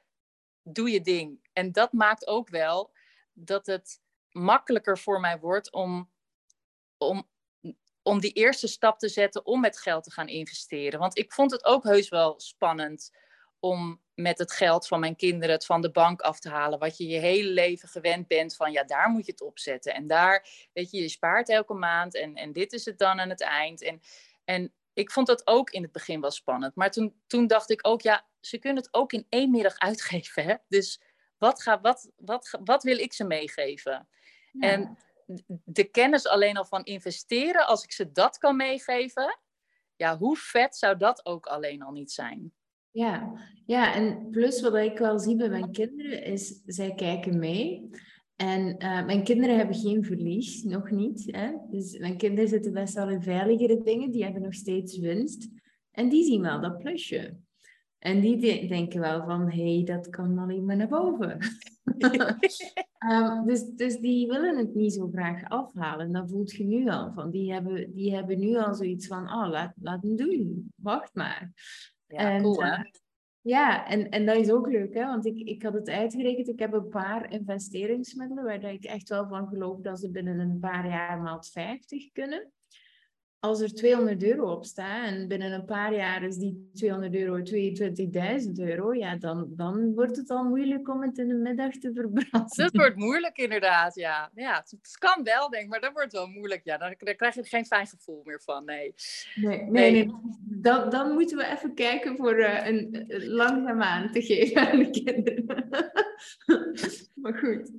[0.63, 1.49] Doe je ding.
[1.53, 2.93] En dat maakt ook wel
[3.33, 6.11] dat het makkelijker voor mij wordt om,
[6.99, 7.29] om,
[8.03, 10.99] om die eerste stap te zetten om met geld te gaan investeren.
[10.99, 13.11] Want ik vond het ook heus wel spannend
[13.61, 16.79] om met het geld van mijn kinderen het van de bank af te halen.
[16.79, 19.95] Wat je je hele leven gewend bent van, ja, daar moet je het opzetten.
[19.95, 23.29] En daar, weet je, je spaart elke maand en, en dit is het dan aan
[23.29, 23.83] het eind.
[23.83, 24.01] En,
[24.45, 26.75] en ik vond dat ook in het begin wel spannend.
[26.75, 30.45] Maar toen, toen dacht ik ook, ja, ze kunnen het ook in één middag uitgeven.
[30.45, 30.55] Hè?
[30.69, 31.01] Dus
[31.39, 34.09] wat, ga, wat, wat, wat wil ik ze meegeven?
[34.59, 34.99] En
[35.65, 39.39] de kennis alleen al van investeren, als ik ze dat kan meegeven,
[39.97, 42.53] ja, hoe vet zou dat ook alleen al niet zijn?
[42.91, 43.33] Ja,
[43.67, 47.91] ja, en plus wat ik wel zie bij mijn kinderen is, zij kijken mee.
[48.43, 51.29] En uh, mijn kinderen hebben geen verlies, nog niet.
[51.31, 51.53] Hè?
[51.71, 55.49] Dus mijn kinderen zitten best wel in veiligere dingen, die hebben nog steeds winst.
[55.91, 57.37] En die zien wel dat plusje.
[57.99, 61.39] En die denken wel van, hé, hey, dat kan alleen maar naar boven.
[63.11, 66.13] um, dus, dus die willen het niet zo graag afhalen.
[66.13, 67.31] Dat voelt je nu al van.
[67.31, 70.73] Die hebben, die hebben nu al zoiets van, oh, laat, laat hem doen.
[70.77, 71.53] Wacht maar.
[72.07, 72.77] Ja, en, cool hè?
[73.43, 75.07] Ja, en, en dat is ook leuk, hè?
[75.07, 76.49] want ik, ik had het uitgerekend.
[76.49, 80.59] Ik heb een paar investeringsmiddelen waar ik echt wel van geloof dat ze binnen een
[80.61, 82.53] paar jaar maal 50 kunnen
[83.45, 87.39] als er 200 euro op staat en binnen een paar jaar is die 200 euro
[88.45, 91.93] 22.000 euro, ja, dan, dan wordt het al moeilijk om het in de middag te
[91.95, 92.57] verbranden.
[92.57, 94.31] Dat wordt moeilijk inderdaad, ja.
[94.35, 96.65] ja het, kan wel, denk ik, maar dat wordt wel moeilijk.
[96.65, 98.95] Ja, dan, dan krijg je geen fijn gevoel meer van, nee.
[99.35, 100.15] Nee, nee, nee.
[100.45, 104.91] Dan, dan moeten we even kijken voor uh, een uh, langzaamaan te geven aan de
[104.91, 105.45] kinderen.
[107.23, 107.71] maar goed.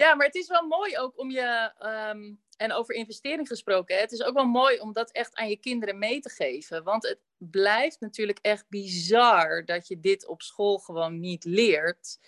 [0.00, 1.72] Ja, maar het is wel mooi ook om je...
[2.14, 5.48] Um, en over investering gesproken, hè, het is ook wel mooi om dat echt aan
[5.48, 6.84] je kinderen mee te geven.
[6.84, 12.18] Want het blijft natuurlijk echt bizar dat je dit op school gewoon niet leert.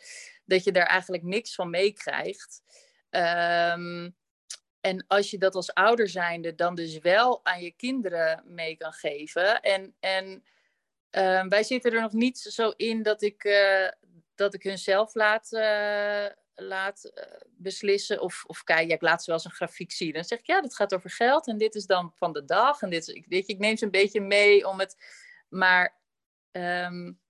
[0.45, 2.63] Dat je daar eigenlijk niks van meekrijgt.
[3.11, 4.17] Um,
[4.81, 8.93] en als je dat als ouder zijnde dan dus wel aan je kinderen mee kan
[8.93, 9.61] geven.
[9.61, 10.45] En, en
[11.11, 13.89] uh, wij zitten er nog niet zo in dat ik, uh,
[14.35, 16.27] dat ik hun zelf laat, uh,
[16.63, 18.21] laat uh, beslissen.
[18.21, 20.13] Of, of kijk, laat ze wel eens een grafiek zien.
[20.13, 21.47] Dan zeg ik, ja, dit gaat over geld.
[21.47, 22.83] En dit is dan van de dag.
[22.83, 24.97] En dit is, ik, ik neem ze een beetje mee om het...
[25.49, 26.01] Maar
[26.53, 27.21] um,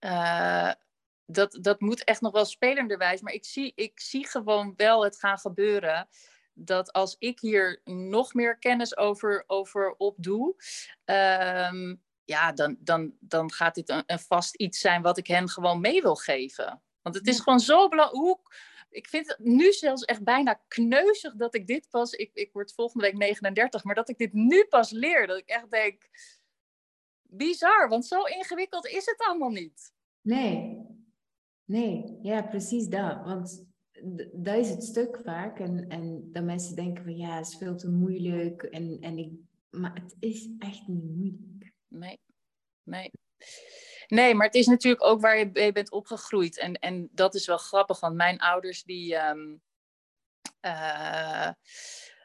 [0.00, 0.72] uh,
[1.26, 3.20] dat, dat moet echt nog wel spelenderwijs.
[3.20, 6.08] Maar ik zie, ik zie gewoon wel het gaan gebeuren.
[6.52, 10.54] Dat als ik hier nog meer kennis over, over opdoe...
[11.04, 15.80] Um, ja, dan, dan, dan gaat dit een vast iets zijn wat ik hen gewoon
[15.80, 16.82] mee wil geven.
[17.02, 18.40] Want het is gewoon zo belangrijk.
[18.90, 22.12] Ik vind het nu zelfs echt bijna kneuzig dat ik dit pas.
[22.12, 25.26] Ik, ik word volgende week 39, maar dat ik dit nu pas leer.
[25.26, 26.08] Dat ik echt denk.
[27.22, 29.92] Bizar, want zo ingewikkeld is het allemaal niet.
[30.20, 30.86] Nee,
[31.64, 33.24] nee, ja, precies dat.
[33.24, 33.66] Want
[34.32, 35.58] dat is het stuk vaak.
[35.58, 38.62] En, en dat mensen denken van ja, het is veel te moeilijk.
[38.62, 39.32] En, en ik,
[39.70, 41.72] maar het is echt niet moeilijk.
[41.88, 42.18] Nee,
[42.82, 43.10] nee.
[44.12, 46.58] Nee, maar het is natuurlijk ook waar je mee bent opgegroeid.
[46.58, 49.62] En, en dat is wel grappig, want mijn ouders die um,
[50.60, 51.50] uh,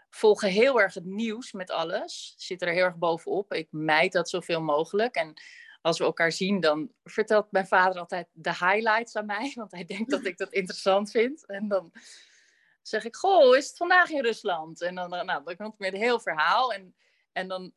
[0.09, 2.33] volgen heel erg het nieuws met alles.
[2.37, 3.53] Zitten er heel erg bovenop.
[3.53, 5.15] Ik mijd dat zoveel mogelijk.
[5.15, 5.41] En
[5.81, 9.51] als we elkaar zien, dan vertelt mijn vader altijd de highlights aan mij.
[9.55, 11.45] Want hij denkt dat ik dat interessant vind.
[11.45, 11.91] En dan
[12.81, 14.81] zeg ik, goh, is het vandaag in Rusland?
[14.81, 16.73] En dan, nou, dan komt met een heel verhaal.
[16.73, 16.95] En,
[17.31, 17.73] en dan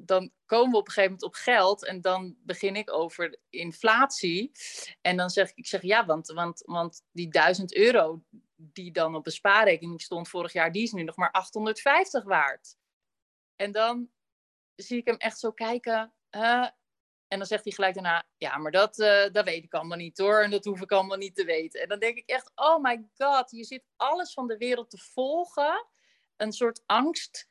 [0.00, 4.52] dan komen we op een gegeven moment op geld en dan begin ik over inflatie.
[5.00, 8.22] En dan zeg ik, ik zeg ja, want, want, want die 1000 euro
[8.56, 12.76] die dan op een spaarrekening stond vorig jaar, die is nu nog maar 850 waard.
[13.56, 14.10] En dan
[14.74, 16.12] zie ik hem echt zo kijken.
[17.28, 20.18] En dan zegt hij gelijk daarna, ja, maar dat, uh, dat weet ik allemaal niet
[20.18, 20.42] hoor.
[20.42, 21.80] En dat hoef ik allemaal niet te weten.
[21.80, 24.98] En dan denk ik echt, oh my god, je zit alles van de wereld te
[24.98, 25.86] volgen.
[26.36, 27.47] Een soort angst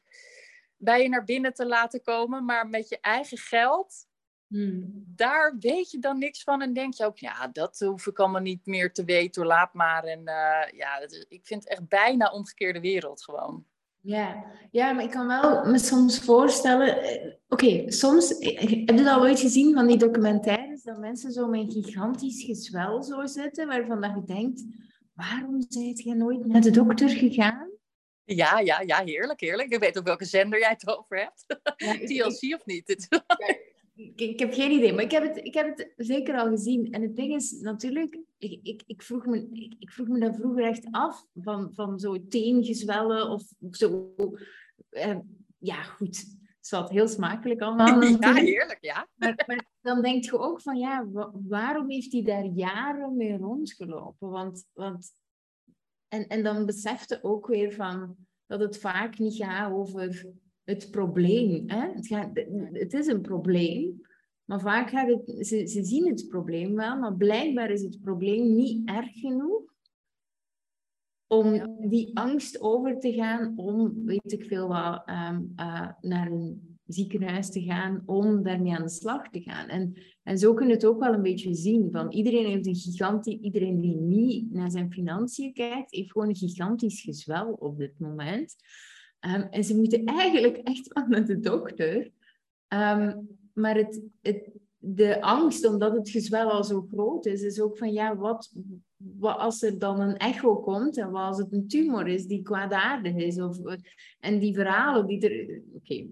[0.78, 2.46] bij je naar binnen te laten komen.
[2.46, 4.08] Maar met je eigen geld,
[4.48, 5.04] hmm.
[5.16, 6.62] daar weet je dan niks van.
[6.62, 9.46] En denk je ook, ja, dat hoef ik allemaal niet meer te weten.
[9.46, 10.04] Laat maar.
[10.04, 13.66] En uh, ja, ik vind het echt bijna omgekeerde wereld gewoon.
[14.02, 17.02] Ja, ja, maar ik kan wel me soms voorstellen.
[17.04, 21.48] Eh, oké, soms eh, heb je dat ooit gezien van die documentaires dat mensen zo
[21.48, 24.64] met een gigantisch gezwel zo zitten, waarvan dat je denkt:
[25.14, 27.67] waarom zijt je nooit naar de dokter gegaan?
[28.36, 29.74] Ja, ja, ja, heerlijk, heerlijk.
[29.74, 31.46] Ik weet ook welke zender jij het over hebt.
[31.78, 31.94] Ja,
[32.28, 32.90] TLC of niet?
[33.96, 36.92] ik, ik, heb geen idee, maar ik heb, het, ik heb het zeker al gezien.
[36.92, 40.36] En het ding is natuurlijk, ik, ik, ik, vroeg, me, ik, ik vroeg me dat
[40.36, 44.14] vroeger echt af, van, van zo teengezwellen of zo.
[44.92, 45.18] Uh,
[45.58, 48.02] ja, goed, het zat heel smakelijk allemaal.
[48.20, 49.08] ja, heerlijk, ja.
[49.16, 51.06] Maar, maar, dan denk je ook van, ja,
[51.48, 54.30] waarom heeft hij daar jaren mee rondgelopen?
[54.30, 55.12] Want, want
[56.08, 58.16] en, en dan besefte ook weer van
[58.46, 60.28] dat het vaak niet gaat over
[60.64, 61.64] het probleem.
[61.70, 61.92] Hè?
[61.92, 62.30] Het, gaat,
[62.72, 64.02] het is een probleem,
[64.46, 68.56] maar vaak gaat het, ze, ze zien het probleem wel, maar blijkbaar is het probleem
[68.56, 69.66] niet erg genoeg
[71.28, 76.67] om die angst over te gaan om, weet ik veel wat, um, uh, naar een
[76.88, 79.68] ziekenhuis te gaan om daarmee aan de slag te gaan.
[79.68, 81.92] En, en zo kun je het ook wel een beetje zien.
[81.92, 86.36] Van iedereen heeft een gigantisch, iedereen die niet naar zijn financiën kijkt, heeft gewoon een
[86.36, 88.56] gigantisch gezwel op dit moment.
[89.20, 92.12] Um, en ze moeten eigenlijk echt wel naar de dokter.
[92.68, 97.78] Um, maar het, het, de angst, omdat het gezwel al zo groot is, is ook
[97.78, 98.54] van ja, wat,
[98.98, 102.42] wat als er dan een echo komt en wat als het een tumor is die
[102.42, 103.42] kwaadaardig is?
[103.42, 103.58] Of,
[104.20, 105.62] en die verhalen die er.
[105.74, 106.08] Oké,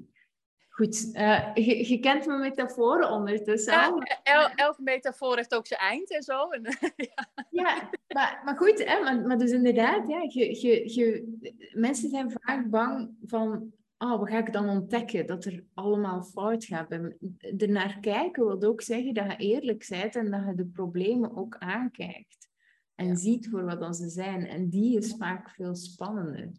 [0.76, 3.74] Goed, uh, je, je, kent mijn metaforen ondertussen.
[3.74, 6.34] Ja, el, elke metafoor heeft ook zijn eind en zo.
[6.96, 11.38] ja, ja maar, maar goed, hè, maar, maar dus inderdaad, ja, je, je, je,
[11.74, 15.28] mensen zijn vaak bang van, oh, wat ga ik dan ontdekken?
[15.28, 16.92] Dat er allemaal fout gaat.
[16.92, 21.36] Er naar kijken wil ook zeggen dat je eerlijk bent en dat je de problemen
[21.36, 22.50] ook aankijkt.
[22.96, 24.48] En ziet voor wat dan ze zijn.
[24.48, 26.52] En die is vaak veel spannender.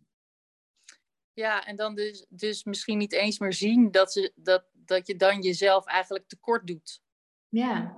[1.37, 5.16] Ja, en dan dus, dus misschien niet eens meer zien dat, ze, dat, dat je
[5.16, 7.03] dan jezelf eigenlijk tekort doet.
[7.49, 7.96] Ja.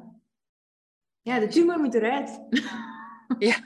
[1.23, 2.41] Ja, de tumor moet eruit.
[3.49, 3.57] ja.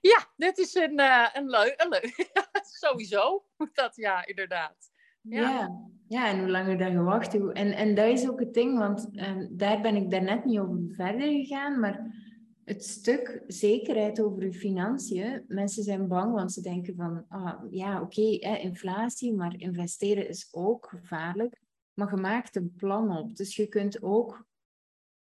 [0.00, 1.74] Ja, dit is een, uh, een leuk.
[1.76, 2.30] Een leuk.
[2.80, 4.90] Sowieso moet dat, ja, inderdaad.
[5.20, 5.40] Ja.
[5.40, 5.92] ja.
[6.08, 7.34] Ja, en hoe langer dan gewacht.
[7.34, 10.78] En, en dat is ook het ding, want um, daar ben ik daarnet niet over
[10.96, 12.23] verder gegaan, maar
[12.64, 15.44] het stuk zekerheid over je financiën.
[15.48, 20.86] Mensen zijn bang, want ze denken van, ah, ja, oké, inflatie, maar investeren is ook
[20.86, 21.60] gevaarlijk.
[21.94, 23.36] Maar je maakt een plan op.
[23.36, 24.46] Dus je kunt ook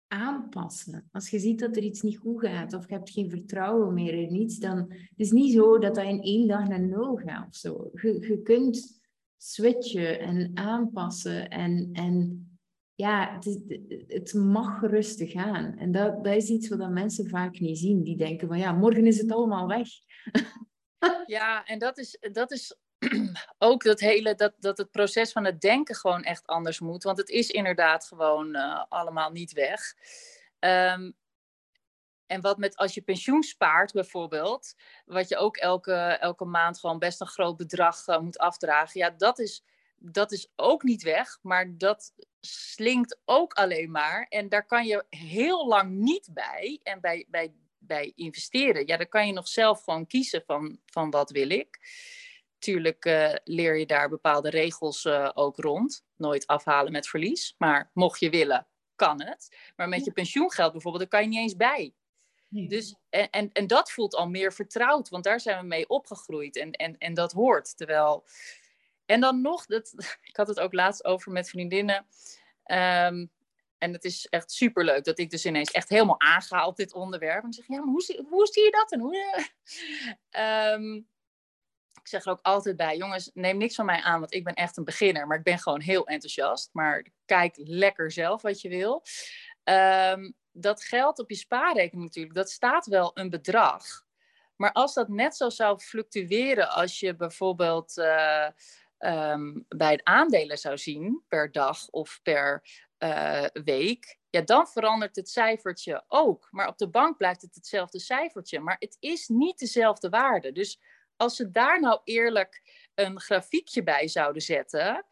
[0.08, 1.10] aanpassen.
[1.12, 4.14] Als je ziet dat er iets niet goed gaat of je hebt geen vertrouwen meer
[4.14, 7.48] in iets, dan het is niet zo dat dat in één dag naar nul gaat
[7.48, 7.90] of zo.
[7.94, 9.02] Je, je kunt
[9.38, 12.47] switchen en aanpassen en, en
[12.98, 13.60] ja, het,
[14.08, 15.78] het, mag rustig gaan.
[15.78, 18.04] En dat, dat is iets wat mensen vaak niet zien.
[18.04, 19.88] Die denken van ja, morgen is het allemaal weg.
[21.26, 22.78] ja, en dat is, dat is
[23.58, 27.04] ook dat hele, dat, dat het proces van het denken gewoon echt anders moet.
[27.04, 29.82] Want het is inderdaad gewoon uh, allemaal niet weg.
[30.60, 31.16] Um,
[32.26, 37.00] en wat met als je pensioen spaart bijvoorbeeld, wat je ook elke, elke maand gewoon
[37.00, 39.00] best een groot bedrag uh, moet afdragen.
[39.00, 39.64] Ja, dat is,
[40.00, 44.26] dat is ook niet weg, maar dat slinkt ook alleen maar.
[44.30, 46.80] En daar kan je heel lang niet bij.
[46.84, 51.10] En bij, bij, bij investeren, ja, dan kan je nog zelf gewoon kiezen van, van
[51.10, 51.80] wat wil ik.
[52.60, 56.06] Tuurlijk uh, leer je daar bepaalde regels uh, ook rond.
[56.16, 57.56] Nooit afhalen met verlies.
[57.58, 59.58] Maar mocht je willen, kan het.
[59.76, 61.94] Maar met je pensioengeld bijvoorbeeld, daar kan je niet eens bij.
[62.50, 66.58] Dus, en, en, en dat voelt al meer vertrouwd, want daar zijn we mee opgegroeid
[66.58, 67.78] en, en, en dat hoort.
[67.78, 68.26] Terwijl
[69.08, 69.94] en dan nog, dat,
[70.30, 72.08] ik had het ook laatst over met vriendinnen.
[72.64, 73.26] Ehm,
[73.78, 77.44] en het is echt superleuk dat ik dus ineens echt helemaal aanga op dit onderwerp.
[77.44, 78.92] En zeg, ja, maar hoe, hoe zie je dat?
[78.92, 79.48] En hoe,
[80.74, 80.96] um,
[82.02, 84.54] ik zeg er ook altijd bij, jongens, neem niks van mij aan, want ik ben
[84.54, 85.28] echt een beginner.
[85.28, 86.70] Maar ik ben gewoon heel enthousiast.
[86.74, 89.04] Maar kijk lekker zelf wat je wil.
[89.64, 94.06] Um, dat geld op je spaarrekening natuurlijk, dat staat wel een bedrag.
[94.56, 97.98] Maar als dat net zo zou fluctueren als je bijvoorbeeld...
[97.98, 98.48] Uh,
[99.00, 102.64] um, bij het aandelen zou zien per dag of per
[103.00, 106.48] uh, week, ja, dan verandert het cijfertje ook.
[106.52, 108.60] Maar op de bank blijft het hetzelfde cijfertje.
[108.60, 110.52] Maar het is niet dezelfde waarde.
[110.52, 110.80] Dus
[111.16, 112.62] als ze daar nou eerlijk
[112.96, 115.06] een grafiekje bij zouden zetten,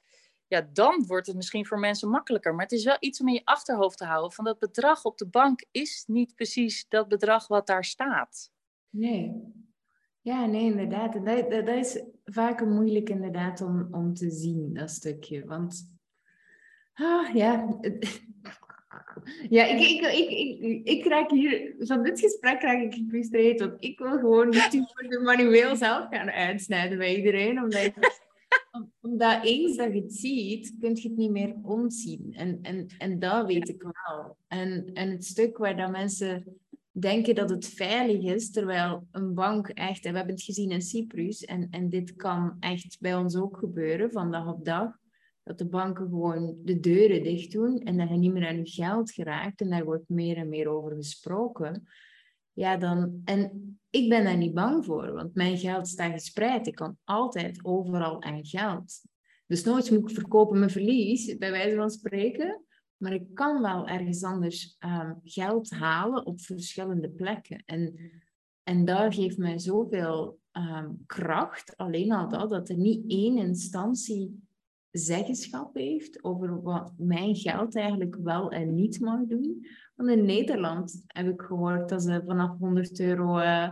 [0.48, 2.54] ja, dan wordt het misschien voor mensen makkelijker.
[2.54, 5.18] Maar het is wel iets om in je achterhoofd te houden van dat bedrag op
[5.18, 8.52] de bank is niet precies dat bedrag wat daar staat.
[8.90, 9.54] Nee.
[10.26, 11.16] Ja, nee, inderdaad.
[11.16, 15.46] En dat, dat, dat, is vaak moeilijk inderdaad om, om te zien, dat stukje.
[15.46, 15.96] Want,
[16.94, 17.68] ah, ja...
[19.50, 20.30] Ja, ik, ik, ik,
[20.60, 25.20] ik, ik raak hier, van dit gesprek raak ik gefrustreerd, want ik wil gewoon de
[25.24, 27.92] manueel zelf gaan uitsnijden bij iedereen, omdat,
[29.02, 32.34] omdat eens dat je het ziet, kun je het niet meer ontzien.
[32.34, 34.38] En, en, en dat weet ik wel.
[34.48, 36.60] En, en het stuk waar dat mensen
[37.00, 40.82] denken dat het veilig is, terwijl een bank echt, en we hebben het gezien in
[40.82, 44.98] Cyprus, en, en dit kan echt bij ons ook gebeuren van dag op dag,
[45.44, 48.70] dat de banken gewoon de deuren dicht doen en dat je niet meer aan je
[48.70, 51.88] geld geraakt en daar wordt meer en meer over gesproken.
[52.54, 56.68] Ja, dan, en ik ben daar niet bang voor, want mijn geld staat gespreid.
[56.68, 59.02] Ik kan altijd overal aan geld.
[59.48, 62.65] Dus nooit moet ik verkopen mijn verlies, bij wijze van spreken.
[62.98, 67.64] Maar ik kan wel ergens anders ehm, geld halen op verschillende plekken.
[67.66, 67.96] En,
[68.64, 74.44] en dat geeft mij zoveel ehm, kracht, alleen al dat, dat er niet één instantie
[74.98, 79.66] zeggenschap heeft over wat mijn geld eigenlijk wel en niet mag doen.
[79.96, 83.70] Want in Nederland heb ik gehoord dat ze vanaf 100 euro uh,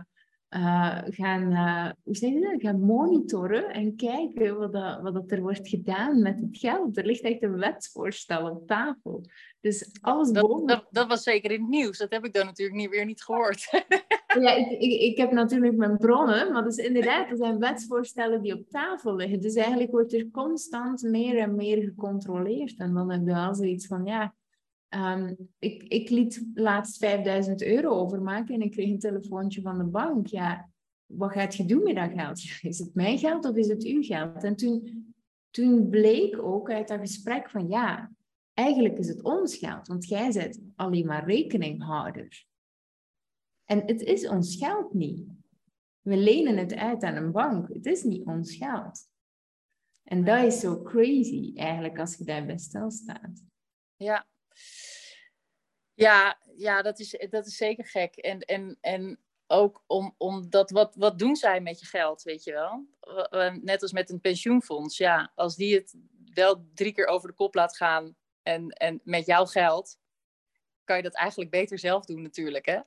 [0.56, 2.62] uh, gaan, uh, hoe zeg je dat?
[2.62, 6.96] gaan monitoren en kijken wat, dat, wat dat er wordt gedaan met het geld.
[6.96, 9.24] Er ligt echt een wetsvoorstel op tafel.
[9.60, 11.98] Dus alles dat, dat, dat, was zeker in het nieuws.
[11.98, 13.84] Dat heb ik dan natuurlijk niet, weer niet gehoord.
[14.40, 18.54] ja, ik, ik, ik, heb natuurlijk mijn bronnen, maar dus inderdaad, er zijn wetsvoorstellen die
[18.54, 19.40] op tafel liggen.
[19.40, 22.78] Dus eigenlijk wordt er constant meer en meer gecontroleerd.
[22.78, 24.34] En dan heb je wel zoiets van, ja,
[24.94, 29.84] Um, ik, ik liet laatst 5000 euro overmaken en ik kreeg een telefoontje van de
[29.84, 30.26] bank.
[30.26, 30.70] Ja,
[31.06, 32.42] wat gaat je doen met dat geld?
[32.60, 34.44] Is het mijn geld of is het uw geld?
[34.44, 35.06] En toen,
[35.50, 38.12] toen bleek ook uit dat gesprek van ja,
[38.52, 42.46] eigenlijk is het ons geld, want jij bent alleen maar rekeninghouder.
[43.64, 45.26] En het is ons geld niet.
[46.00, 47.68] We lenen het uit aan een bank.
[47.68, 49.08] Het is niet ons geld.
[50.02, 53.42] En dat is zo crazy eigenlijk als je daarbij stilstaat.
[53.96, 54.26] Ja,
[55.94, 58.16] ja, ja dat, is, dat is zeker gek.
[58.16, 62.52] En, en, en ook om, omdat, wat, wat doen zij met je geld, weet je
[62.52, 62.86] wel?
[63.60, 64.96] Net als met een pensioenfonds.
[64.96, 65.94] Ja, als die het
[66.34, 69.98] wel drie keer over de kop laat gaan en, en met jouw geld,
[70.84, 72.80] kan je dat eigenlijk beter zelf doen natuurlijk, hè?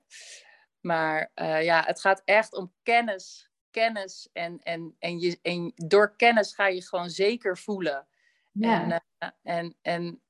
[0.79, 3.49] Maar uh, ja, het gaat echt om kennis.
[3.71, 8.07] Kennis en, en, en, je, en door kennis ga je gewoon zeker voelen.
[8.51, 8.81] Ja.
[8.81, 10.21] En, uh, en, en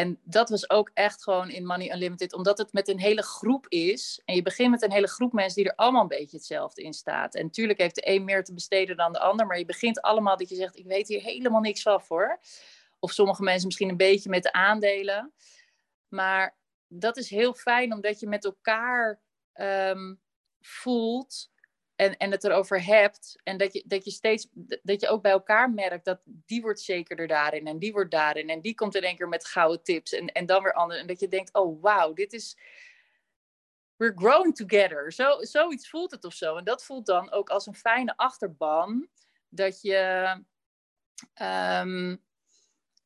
[0.00, 3.68] en dat was ook echt gewoon in Money Unlimited, omdat het met een hele groep
[3.68, 4.22] is.
[4.24, 6.92] En je begint met een hele groep mensen die er allemaal een beetje hetzelfde in
[6.92, 7.34] staat.
[7.34, 10.36] En natuurlijk heeft de een meer te besteden dan de ander, maar je begint allemaal
[10.36, 12.40] dat je zegt: Ik weet hier helemaal niks van voor.
[12.98, 15.32] Of sommige mensen misschien een beetje met de aandelen.
[16.08, 16.56] Maar
[16.88, 19.20] dat is heel fijn, omdat je met elkaar
[19.54, 20.20] um,
[20.60, 21.49] voelt
[22.00, 23.40] en, en het erover hebt.
[23.42, 24.48] En dat je, dat je steeds,
[24.82, 28.48] dat je ook bij elkaar merkt dat die wordt zekerder daarin en die wordt daarin.
[28.48, 31.00] En die komt in één keer met gouden tips en, en dan weer andere.
[31.00, 32.56] En dat je denkt, oh wauw, dit is,
[33.96, 35.12] we're growing together.
[35.12, 36.56] Zo, zoiets voelt het of zo.
[36.56, 39.08] En dat voelt dan ook als een fijne achterban.
[39.48, 40.28] Dat je
[41.42, 42.22] um,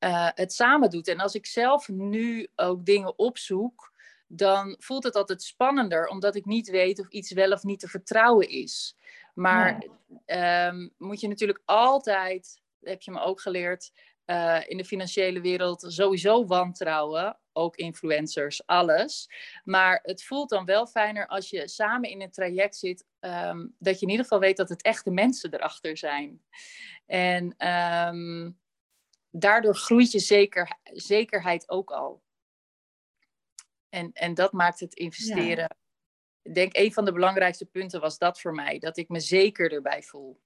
[0.00, 1.08] uh, het samen doet.
[1.08, 3.93] En als ik zelf nu ook dingen opzoek
[4.26, 7.88] dan voelt het altijd spannender, omdat ik niet weet of iets wel of niet te
[7.88, 8.96] vertrouwen is.
[9.34, 9.86] Maar
[10.26, 13.92] ehm, moet je natuurlijk altijd, heb je me ook geleerd,
[14.26, 17.38] uh, in de financiële wereld sowieso wantrouwen.
[17.52, 19.30] Ook influencers, alles.
[19.64, 23.04] Maar het voelt dan wel fijner als je samen in een traject zit.
[23.20, 26.42] Um, dat je in ieder geval weet dat het echte mensen erachter zijn.
[27.06, 28.58] En um,
[29.30, 32.23] daardoor groeit je zeker, zekerheid ook al.
[33.94, 35.76] En, en dat maakt het investeren.
[36.42, 38.78] Ik denk een van de belangrijkste punten was dat voor mij.
[38.78, 40.40] Dat ik me zeker erbij voel.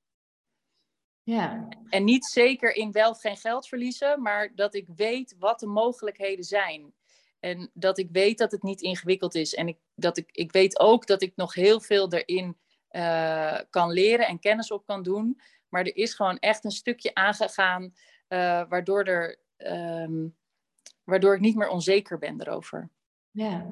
[1.23, 1.69] Ja.
[1.89, 6.45] En niet zeker in wel geen geld verliezen, maar dat ik weet wat de mogelijkheden
[6.45, 6.95] zijn.
[7.41, 9.55] En dat ik weet dat het niet ingewikkeld is.
[9.55, 12.59] En ik, dat ik, ik weet ook dat ik nog heel veel erin
[12.91, 15.41] uh, kan leren en kennis op kan doen.
[15.69, 17.83] Maar er is gewoon echt een stukje aangegaan
[18.29, 20.37] uh, waardoor, er, um,
[21.05, 22.91] waardoor ik niet meer onzeker ben erover.
[23.39, 23.67] Ja,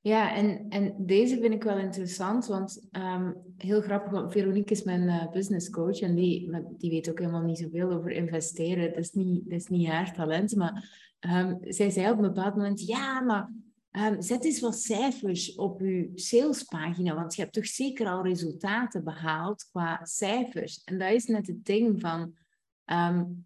[0.00, 5.02] ja en, en deze vind ik wel interessant, want um, heel grappig, Veronique is mijn
[5.02, 8.88] uh, business coach en die, die weet ook helemaal niet zoveel over investeren.
[8.88, 10.88] Dat is niet, dat is niet haar talent, maar
[11.20, 13.52] um, zij zei op een bepaald moment, ja, maar
[13.90, 19.04] um, zet eens wat cijfers op uw salespagina, want je hebt toch zeker al resultaten
[19.04, 20.84] behaald qua cijfers.
[20.84, 22.34] En dat is net het ding van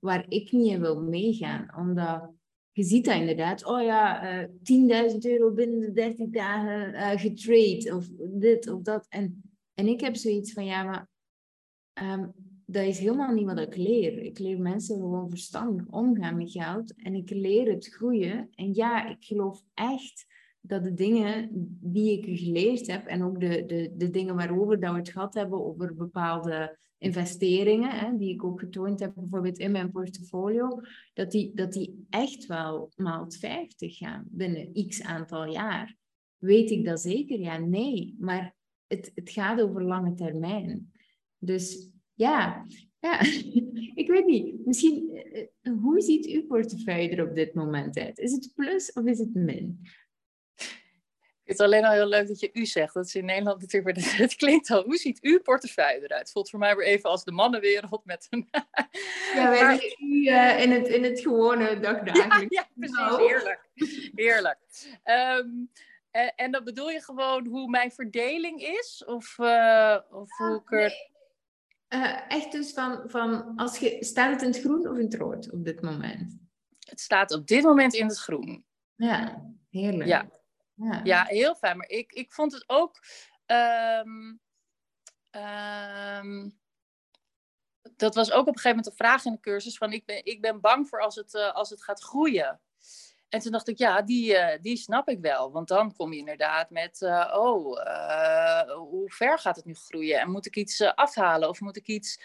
[0.01, 2.31] waar ik niet in wil meegaan, omdat
[2.77, 3.65] je ziet dat inderdaad.
[3.65, 7.97] Oh ja, uh, eh, 10.000 euro binnen de 30 dagen uh, getrade.
[7.97, 9.07] Of dit of dat.
[9.09, 9.43] En,
[9.75, 11.09] en ik heb zoiets van, ja, maar
[12.03, 12.33] um,
[12.67, 14.19] dat is helemaal niet wat ik leer.
[14.19, 16.95] Ik leer mensen gewoon verstandig omgaan met geld.
[16.97, 18.49] En ik leer het groeien.
[18.55, 20.27] En ja, ik geloof echt
[20.61, 21.49] dat de dingen
[21.81, 25.35] die ik geleerd heb en ook de, de, de dingen waarover dat we het gehad
[25.35, 30.81] hebben over bepaalde investeringen, hè, die ik ook getoond heb bijvoorbeeld in mijn portfolio,
[31.15, 35.97] dat die, dat die echt wel maal 50 gaan binnen x aantal jaar.
[36.37, 37.39] Weet ik dat zeker?
[37.41, 38.17] Ja, nee.
[38.19, 38.55] Maar
[38.87, 40.93] het, het gaat over lange termijn.
[41.39, 42.67] Dus ja,
[42.99, 43.21] ja.
[44.03, 44.67] ik weet niet.
[44.67, 48.19] Misschien, eh, eh, hoe ziet uw portefeuille er op dit moment uit?
[48.19, 49.81] Is het plus of is het min?
[51.47, 52.95] Het is alleen al heel leuk dat je u zegt.
[52.95, 53.97] Dat is in Nederland natuurlijk.
[54.25, 54.83] Het klinkt al.
[54.83, 56.31] Hoe ziet uw portefeuille eruit?
[56.31, 58.49] Voelt voor mij weer even als de mannenwereld met een.
[59.35, 59.97] Ja, wij maar...
[59.99, 62.55] u uh, in, het, in het gewone dagdagelijks.
[62.55, 63.17] Ja, ja precies.
[63.17, 63.69] Heerlijk.
[64.15, 64.59] Heerlijk.
[65.05, 65.71] Um,
[66.11, 69.05] en, en, dan bedoel je gewoon hoe mijn verdeling is?
[69.07, 71.15] Of, uh, of hoe ik er.
[71.89, 75.15] Uh, echt dus van, van als je, staat het in het groen of in het
[75.15, 76.39] rood op dit moment?
[76.79, 78.65] Het staat op dit moment in het groen.
[78.95, 80.09] Ja, heerlijk.
[80.09, 80.29] Ja,
[81.05, 81.25] ja.
[81.25, 81.77] heel fijn.
[81.77, 82.99] Maar ik, ik vond het ook.
[83.47, 84.41] Um,
[85.31, 86.59] um,
[87.97, 90.25] dat was ook op een gegeven moment een vraag in de cursus: van ik ben,
[90.25, 92.61] ik ben bang voor als het, uh, als het gaat groeien.
[93.29, 95.53] En toen dacht ik, ja, die, uh, die snap ik wel.
[95.53, 97.81] Want dan kom je inderdaad met, uh, oh,
[98.77, 100.21] hoe ver gaat het nu groeien?
[100.21, 102.21] En moet ik iets afhalen of moet ik iets,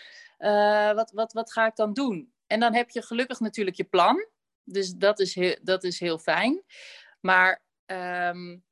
[0.94, 2.34] wat, wat, wat ga ik dan doen?
[2.48, 4.28] En dan heb je gelukkig natuurlijk je plan.
[4.64, 6.64] Dus dat is heel, dat is heel fijn.
[7.20, 8.64] Maar um,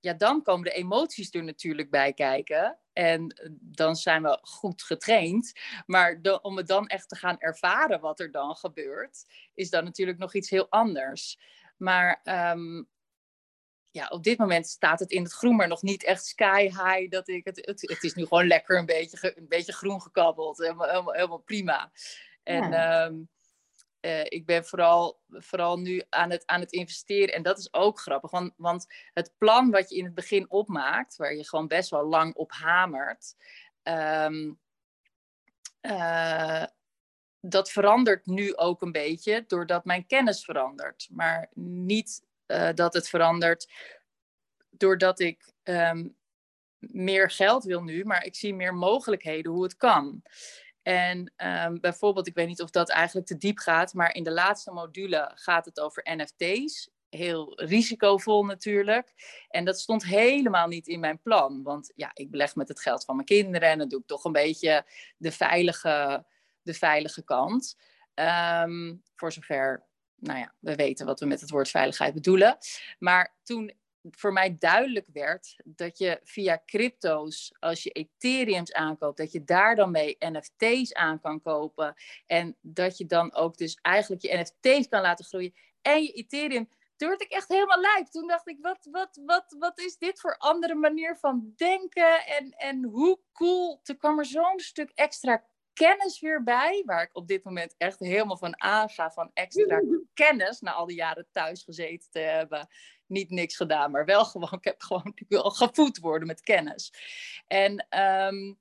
[0.00, 2.78] ja, dan komen de emoties er natuurlijk bij kijken.
[2.92, 5.52] En dan zijn we goed getraind.
[5.86, 9.24] Maar de, om het dan echt te gaan ervaren wat er dan gebeurt,
[9.54, 11.38] is dan natuurlijk nog iets heel anders.
[11.76, 12.20] Maar
[12.54, 12.88] um,
[13.90, 17.10] ja, op dit moment staat het in het groen, maar nog niet echt sky high.
[17.10, 20.58] Dat ik het, het, het is nu gewoon lekker een beetje, een beetje groen gekabbeld.
[20.58, 21.92] Helemaal, helemaal, helemaal prima.
[22.42, 23.04] En ja.
[23.04, 23.28] um,
[24.06, 27.34] uh, ik ben vooral, vooral nu aan het, aan het investeren.
[27.34, 28.30] En dat is ook grappig.
[28.30, 32.04] Want, want het plan wat je in het begin opmaakt, waar je gewoon best wel
[32.04, 33.34] lang op hamert.
[33.82, 34.58] Um,
[35.82, 36.64] uh,
[37.40, 41.08] dat verandert nu ook een beetje doordat mijn kennis verandert.
[41.10, 43.72] Maar niet uh, dat het verandert
[44.70, 46.16] doordat ik um,
[46.78, 50.22] meer geld wil nu, maar ik zie meer mogelijkheden hoe het kan.
[50.86, 54.32] En um, bijvoorbeeld, ik weet niet of dat eigenlijk te diep gaat, maar in de
[54.32, 56.90] laatste module gaat het over NFT's.
[57.08, 59.12] Heel risicovol natuurlijk.
[59.48, 61.62] En dat stond helemaal niet in mijn plan.
[61.62, 64.24] Want ja, ik beleg met het geld van mijn kinderen en dan doe ik toch
[64.24, 66.26] een beetje de veilige,
[66.62, 67.76] de veilige kant.
[68.14, 72.58] Um, voor zover, nou ja, we weten wat we met het woord veiligheid bedoelen.
[72.98, 73.72] Maar toen
[74.10, 79.76] voor mij duidelijk werd dat je via crypto's, als je Ethereums aankoopt, dat je daar
[79.76, 81.94] dan mee NFT's aan kan kopen.
[82.26, 85.54] En dat je dan ook dus eigenlijk je NFT's kan laten groeien.
[85.82, 88.06] En je Ethereum, toen werd ik echt helemaal lijp.
[88.06, 92.26] Toen dacht ik, wat, wat, wat, wat is dit voor andere manier van denken?
[92.26, 93.80] En, en hoe cool.
[93.82, 97.98] Toen kwam er zo'n stuk extra kennis weer bij, waar ik op dit moment echt
[97.98, 99.80] helemaal van aanga, van extra
[100.14, 102.68] kennis, na al die jaren thuis gezeten te hebben
[103.08, 106.92] niet niks gedaan, maar wel gewoon, ik heb gewoon, ik wil gevoed worden met kennis.
[107.46, 108.58] En um,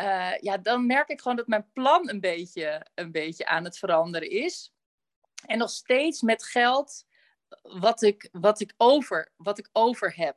[0.00, 3.78] uh, ja, dan merk ik gewoon dat mijn plan een beetje, een beetje aan het
[3.78, 4.72] veranderen is.
[5.46, 7.06] En nog steeds met geld
[7.62, 10.36] wat ik, wat ik, over, wat ik over heb.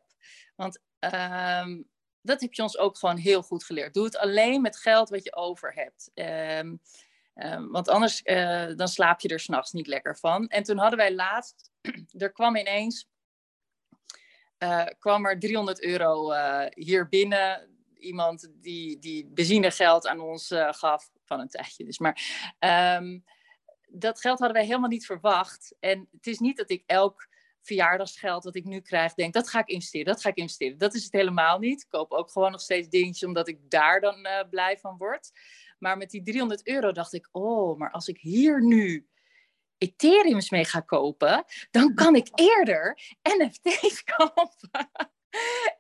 [0.56, 1.90] Want um,
[2.22, 3.94] dat heb je ons ook gewoon heel goed geleerd.
[3.94, 6.12] Doe het alleen met geld wat je over hebt.
[6.14, 6.80] Um,
[7.72, 10.48] want anders uh, dan slaap je er s'nachts niet lekker van.
[10.48, 11.72] En toen hadden wij laatst,
[12.18, 13.10] er kwam ineens
[14.60, 17.76] uh, kwam er 300 euro uh, hier binnen.
[18.00, 22.00] Iemand die, die benzinegeld aan ons uh, gaf, van een tijdje dus.
[22.00, 22.22] Maar
[23.00, 23.24] um,
[23.88, 25.76] dat geld hadden wij helemaal niet verwacht.
[25.80, 27.28] En het is niet dat ik elk
[27.62, 30.78] verjaardagsgeld dat ik nu krijg, denk dat ga ik investeren, dat ga ik investeren.
[30.78, 31.82] Dat is het helemaal niet.
[31.82, 35.32] Ik koop ook gewoon nog steeds dingetjes omdat ik daar dan blij van word.
[35.80, 39.08] Maar met die 300 euro dacht ik, oh, maar als ik hier nu
[39.78, 43.00] Ethereums mee ga kopen, dan kan ik eerder
[43.38, 44.90] NFT's kopen.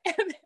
[0.02, 0.38] en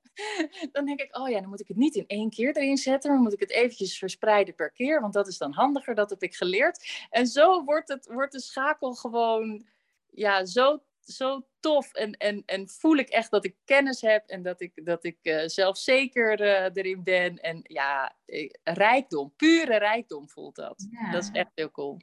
[0.71, 3.11] dan denk ik, oh ja, dan moet ik het niet in één keer erin zetten,
[3.11, 6.23] maar moet ik het eventjes verspreiden per keer, want dat is dan handiger, dat heb
[6.23, 7.07] ik geleerd.
[7.09, 9.65] En zo wordt, het, wordt de schakel gewoon
[10.09, 14.41] ja, zo, zo tof en, en, en voel ik echt dat ik kennis heb en
[14.41, 17.37] dat ik, dat ik uh, zelfzeker uh, erin ben.
[17.37, 20.87] En ja, eh, rijkdom, pure rijkdom voelt dat.
[20.91, 21.11] Ja.
[21.11, 21.97] Dat is echt heel cool.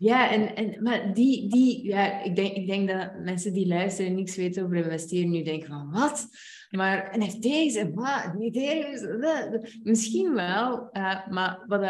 [0.00, 4.10] Ja, en, en, maar die, die ja, ik, denk, ik denk dat mensen die luisteren
[4.10, 6.28] en niks weten over investeren nu denken van wat?
[6.70, 8.34] Maar NFT's en wat?
[8.38, 11.80] NFT's, misschien wel, uh, maar wat,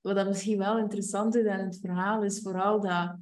[0.00, 3.16] wat dat misschien wel interessant is aan het verhaal is vooral dat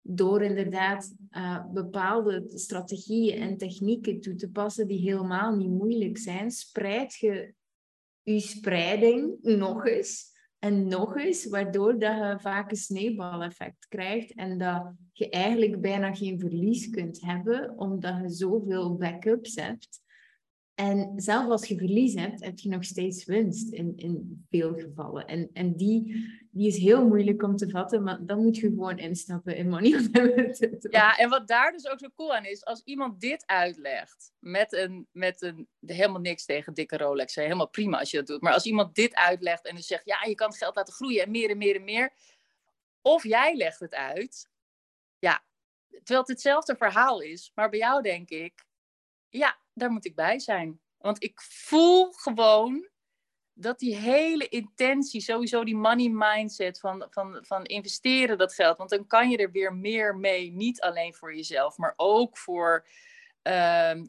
[0.00, 6.50] door inderdaad uh, bepaalde strategieën en technieken toe te passen die helemaal niet moeilijk zijn,
[6.50, 7.54] spreid je
[8.22, 10.33] je spreiding nog eens
[10.64, 16.14] En nog eens, waardoor dat je vaak een sneeuwbaleffect krijgt en dat je eigenlijk bijna
[16.14, 20.02] geen verlies kunt hebben, omdat je zoveel backups hebt.
[20.74, 25.26] En zelfs als je verlies hebt, heb je nog steeds winst in, in veel gevallen.
[25.26, 28.98] En, en die, die is heel moeilijk om te vatten, maar dan moet je gewoon
[28.98, 29.90] instappen in money
[30.90, 34.72] Ja, en wat daar dus ook zo cool aan is, als iemand dit uitlegt, met
[34.72, 38.40] een, met een helemaal niks tegen dikke Rolex, helemaal prima als je dat doet.
[38.40, 41.22] Maar als iemand dit uitlegt en dus zegt, ja, je kan het geld laten groeien
[41.22, 42.12] en meer en meer en meer.
[43.02, 44.50] Of jij legt het uit,
[45.18, 45.44] ja,
[45.88, 48.64] terwijl het hetzelfde verhaal is, maar bij jou denk ik,
[49.28, 50.80] ja, daar moet ik bij zijn.
[50.98, 52.88] Want ik voel gewoon
[53.52, 58.78] dat die hele intentie, sowieso die money mindset van, van, van investeren dat geld.
[58.78, 60.52] Want dan kan je er weer meer mee.
[60.52, 62.86] Niet alleen voor jezelf, maar ook voor
[63.42, 64.02] uh,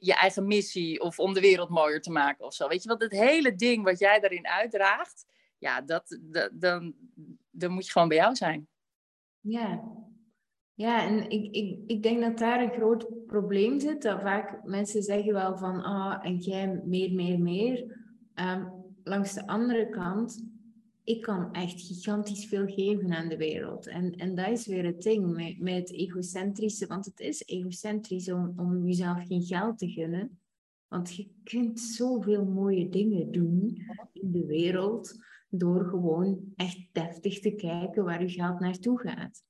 [0.00, 2.68] je eigen missie of om de wereld mooier te maken of zo.
[2.68, 5.26] Weet je, want het hele ding wat jij daarin uitdraagt,
[5.58, 6.94] ja, dat, dat, dan,
[7.50, 8.68] dan moet je gewoon bij jou zijn.
[9.40, 9.82] Ja,
[10.74, 14.02] ja, en ik, ik, ik denk dat daar een groot probleem zit.
[14.02, 18.00] Dat vaak mensen zeggen wel van, ah, en jij meer, meer, meer.
[18.34, 18.68] Um,
[19.04, 20.44] langs de andere kant,
[21.04, 23.86] ik kan echt gigantisch veel geven aan de wereld.
[23.86, 28.32] En, en dat is weer het ding met, met het egocentrische, want het is egocentrisch
[28.32, 30.38] om, om jezelf geen geld te gunnen.
[30.88, 35.18] Want je kunt zoveel mooie dingen doen in de wereld
[35.48, 39.42] door gewoon echt deftig te kijken waar je geld naartoe gaat.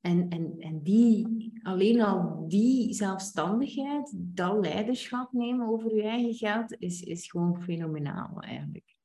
[0.00, 6.76] En, en, en die, alleen al die zelfstandigheid, dat leiderschap nemen over je eigen geld,
[6.78, 8.96] is, is gewoon fenomenaal eigenlijk.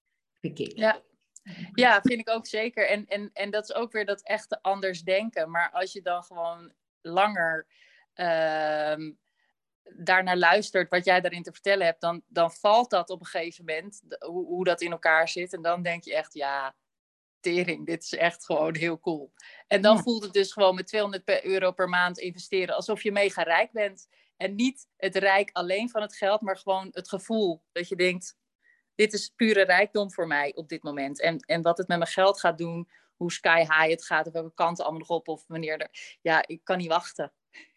[0.75, 1.01] Ja.
[1.73, 2.87] ja, vind ik ook zeker.
[2.87, 5.51] En, en, en dat is ook weer dat echte anders denken.
[5.51, 7.67] Maar als je dan gewoon langer
[8.15, 9.11] uh,
[9.95, 13.65] daarnaar luistert wat jij daarin te vertellen hebt, dan, dan valt dat op een gegeven
[13.65, 15.53] moment, hoe, hoe dat in elkaar zit.
[15.53, 16.75] En dan denk je echt, ja,
[17.43, 19.33] tering, dit is echt gewoon heel cool.
[19.67, 23.43] En dan voelt het dus gewoon met 200 euro per maand investeren alsof je mega
[23.43, 24.07] rijk bent.
[24.37, 28.37] En niet het rijk alleen van het geld, maar gewoon het gevoel dat je denkt,
[28.95, 31.21] dit is pure rijkdom voor mij op dit moment.
[31.21, 34.33] En, en wat het met mijn geld gaat doen, hoe sky high het gaat, of
[34.33, 36.17] welke kanten allemaal nog op, of wanneer er...
[36.21, 37.33] Ja, ik kan niet wachten.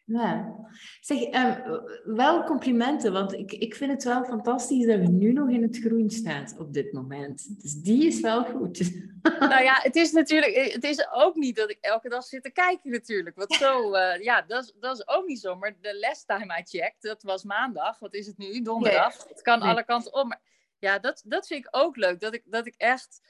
[0.06, 0.54] Ja.
[1.00, 5.48] Zeg, um, wel complimenten, want ik, ik vind het wel fantastisch dat we nu nog
[5.48, 7.62] in het groen staan op dit moment.
[7.62, 8.80] Dus die is wel goed.
[9.38, 12.42] Nou ja, het is natuurlijk, eh, het is ook niet dat ik elke dag zit
[12.42, 13.36] te kijken natuurlijk.
[13.36, 15.56] Want zo, uh, ja, dat is, dat is ook niet zo.
[15.56, 17.98] Maar de last time I checked, dat was maandag.
[17.98, 18.62] Wat is het nu?
[18.62, 19.28] Donderdag.
[19.28, 20.28] Het kan alle kanten om.
[20.28, 20.40] Maar
[20.78, 22.20] ja, dat, dat vind ik ook leuk.
[22.20, 23.20] Dat ik, dat ik echt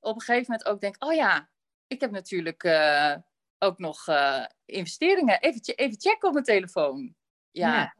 [0.00, 1.48] op een gegeven moment ook denk, oh ja,
[1.86, 2.64] ik heb natuurlijk...
[2.64, 3.14] Uh,
[3.62, 5.40] ook nog uh, investeringen.
[5.40, 7.14] Even, even checken op mijn telefoon.
[7.50, 7.94] Ja.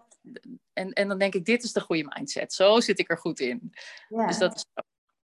[0.72, 2.52] En, en dan denk ik, dit is de goede mindset.
[2.52, 3.72] Zo zit ik er goed in.
[4.08, 4.26] Ja.
[4.26, 4.66] Dus dat is...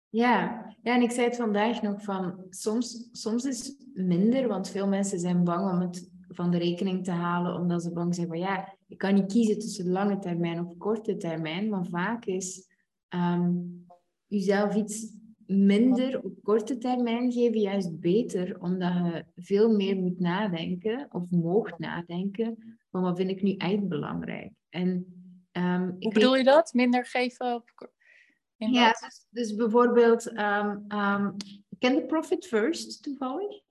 [0.10, 0.76] Ja.
[0.82, 5.20] ja, en ik zei het vandaag nog van, soms, soms is minder, want veel mensen
[5.20, 8.76] zijn bang om het van de rekening te halen, omdat ze bang zijn van, ja,
[8.88, 12.68] ik kan niet kiezen tussen lange termijn of korte termijn, maar vaak is
[13.10, 13.86] um,
[14.28, 15.14] jezelf iets
[15.52, 21.80] minder op korte termijn geven juist beter, omdat je veel meer moet nadenken of moogt
[21.80, 24.52] nadenken van wat vind ik nu echt belangrijk.
[24.70, 24.90] En,
[25.52, 26.74] um, Hoe bedoel je dat?
[26.74, 27.90] Minder geven op...
[28.56, 31.36] Ja, dus, dus, bijvoorbeeld, um, um,
[31.80, 33.62] ken de Profit First toevallig?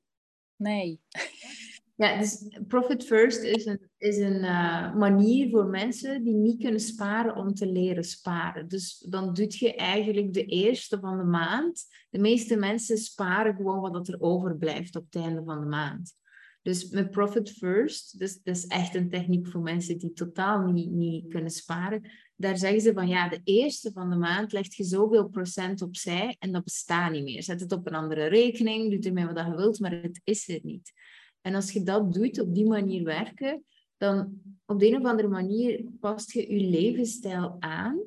[0.57, 1.01] Nee.
[2.01, 6.81] Ja, dus Profit First is een, is een uh, manier voor mensen die niet kunnen
[6.81, 8.69] sparen om te leren sparen.
[8.69, 11.85] Dus dan doe je eigenlijk de eerste van de maand.
[12.11, 16.15] De meeste mensen sparen gewoon wat er overblijft op het einde van de maand.
[16.63, 20.91] Dus met Profit First, dus dat is echt een techniek voor mensen die totaal niet,
[20.91, 22.11] niet kunnen sparen.
[22.37, 26.37] Daar zeggen ze van ja, de eerste van de maand legt je zoveel procent opzij
[26.39, 27.43] en dat bestaat niet meer.
[27.43, 30.61] Zet het op een andere rekening, doe ermee wat je wilt, maar het is er
[30.63, 30.93] niet.
[31.41, 33.65] En als je dat doet, op die manier werken,
[33.97, 38.01] dan op de een of andere manier past je je levensstijl aan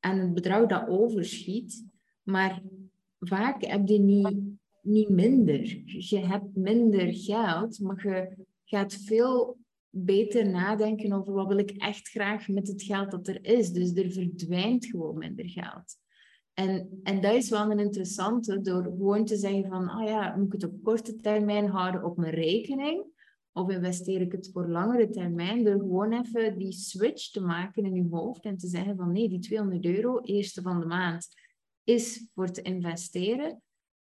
[0.00, 1.84] aan het bedrag dat overschiet.
[2.22, 2.62] Maar
[3.18, 4.38] vaak heb je niet,
[4.82, 5.82] niet minder.
[5.84, 9.58] Je hebt minder geld, maar je gaat veel
[9.90, 13.70] beter nadenken over wat wil ik echt graag met het geld dat er is.
[13.70, 15.96] Dus er verdwijnt gewoon minder geld.
[16.54, 20.46] En, en dat is wel een interessante, door gewoon te zeggen van, oh ja, moet
[20.46, 23.04] ik het op korte termijn houden op mijn rekening?
[23.52, 25.64] Of investeer ik het voor langere termijn?
[25.64, 29.28] Door gewoon even die switch te maken in je hoofd en te zeggen van, nee,
[29.28, 31.28] die 200 euro, eerste van de maand,
[31.84, 33.62] is voor te investeren.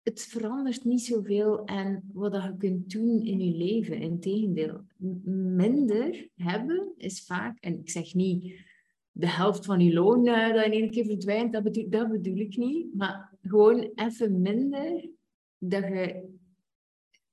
[0.04, 4.02] Het verandert niet zoveel en wat je kunt doen in je leven.
[4.02, 4.82] Integendeel,
[5.26, 8.67] minder hebben is vaak, en ik zeg niet
[9.18, 12.38] de helft van je loon uh, dat in één keer verdwijnt, dat bedoel, dat bedoel
[12.38, 12.96] ik niet.
[12.96, 15.10] Maar gewoon even minder
[15.58, 16.36] dat je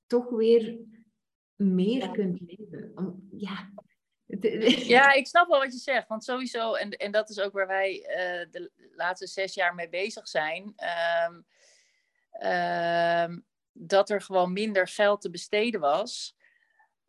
[0.07, 0.77] toch weer
[1.55, 2.91] meer kunt leven.
[2.95, 3.69] Om, ja.
[4.95, 6.07] ja, ik snap wel wat je zegt.
[6.07, 9.89] Want sowieso, en, en dat is ook waar wij uh, de laatste zes jaar mee
[9.89, 10.75] bezig zijn.
[11.29, 11.45] Um,
[12.51, 16.35] um, dat er gewoon minder geld te besteden was.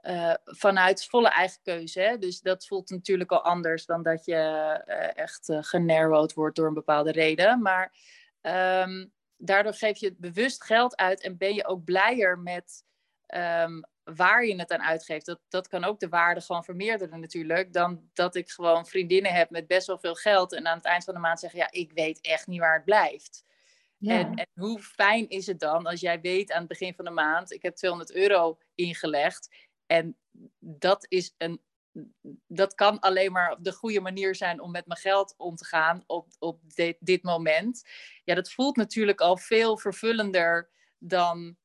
[0.09, 2.01] Uh, vanuit volle eigen keuze.
[2.01, 2.19] Hè?
[2.19, 4.35] Dus dat voelt natuurlijk al anders dan dat je
[4.87, 7.63] uh, echt uh, generood wordt door een bepaalde reden.
[7.63, 7.93] Maar
[8.83, 12.85] um, daardoor geef je bewust geld uit en ben je ook blijer met
[13.35, 13.85] um,
[14.15, 15.27] waar je het aan uitgeeft.
[15.27, 17.73] Dat, dat kan ook de waarde gewoon vermeerderen natuurlijk.
[17.73, 21.05] Dan dat ik gewoon vriendinnen heb met best wel veel geld en aan het eind
[21.05, 23.45] van de maand zeggen, ja, ik weet echt niet waar het blijft.
[23.99, 24.19] Ja.
[24.19, 27.11] En, en, hoe fijn is het dan als jij weet aan het begin van de
[27.11, 29.66] maand, ik heb 200 euro ingelegd.
[29.87, 30.17] En
[30.59, 31.65] dat is een.
[32.47, 36.05] Dat kan alleen maar de goede manier zijn om met mijn geld om te gaan
[36.07, 37.89] op, op dit, dit moment.
[38.25, 41.57] Ja, dat voelt natuurlijk al veel vervullender dan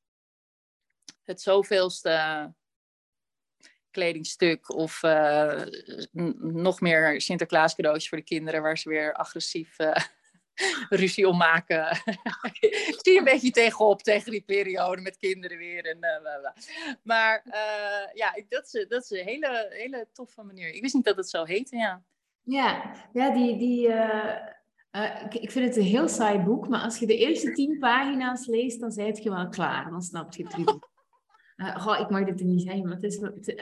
[1.22, 2.54] het zoveelste
[3.90, 5.62] kledingstuk of uh,
[6.38, 9.96] nog meer Sinterklaas cadeautjes voor de kinderen waar ze weer agressief uh,
[10.88, 11.96] ruzie om maken.
[13.02, 15.84] Zie je een beetje tegenop tegen die periode met kinderen weer.
[15.84, 16.50] En, uh,
[17.02, 17.42] maar
[18.14, 20.74] ja, dat is, dat is een hele, hele toffe manier.
[20.74, 22.02] Ik wist niet dat het zo heette, ja.
[22.42, 23.88] Ja, ja die, die,
[25.24, 28.46] ik, ik, vind het een heel saai boek, maar als je de eerste tien pagina's
[28.46, 29.90] leest, dan ben je wel klaar.
[29.90, 30.54] Dan snap je het
[31.62, 31.94] goed.
[31.94, 33.20] Uh, ik mag dit er niet zijn, maar het is...
[33.20, 33.54] Het,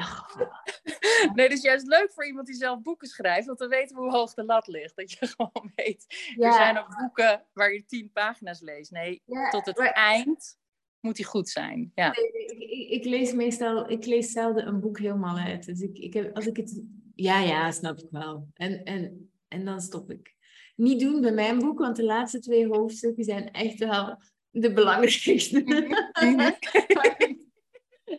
[1.35, 4.03] Nee, het is juist leuk voor iemand die zelf boeken schrijft, want dan weten we
[4.03, 4.97] hoe hoog de lat ligt.
[4.97, 6.05] Dat je gewoon weet,
[6.39, 8.91] er zijn ook boeken waar je tien pagina's leest.
[8.91, 10.59] Nee, tot het eind
[11.01, 11.93] moet die goed zijn.
[11.95, 12.17] Ja.
[12.17, 15.67] ik, ik, ik, lees meestal, ik lees zelden een boek helemaal uit.
[15.67, 16.83] Dus ik, ik heb, als ik het...
[17.15, 18.49] Ja, ja, snap ik wel.
[18.55, 20.35] En, en, en dan stop ik.
[20.77, 25.63] Niet doen bij mijn boek, want de laatste twee hoofdstukken zijn echt wel de belangrijkste.
[25.65, 26.51] Mhm.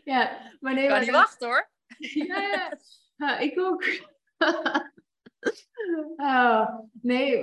[0.04, 1.70] ja, maar nee, kan maar niet wachten hoor.
[2.28, 2.78] ja,
[3.18, 3.38] ja.
[3.38, 3.84] ik ook.
[6.16, 7.38] oh, nee,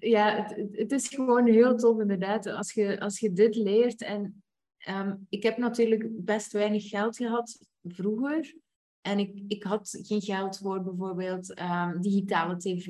[0.00, 2.46] ja, het, het, is gewoon heel tof inderdaad.
[2.46, 4.02] Als je, als je dit leert.
[4.02, 4.42] En
[4.88, 8.54] um, ik heb natuurlijk best weinig geld gehad vroeger.
[9.00, 12.88] En ik, ik had geen geld voor bijvoorbeeld um, digitale tv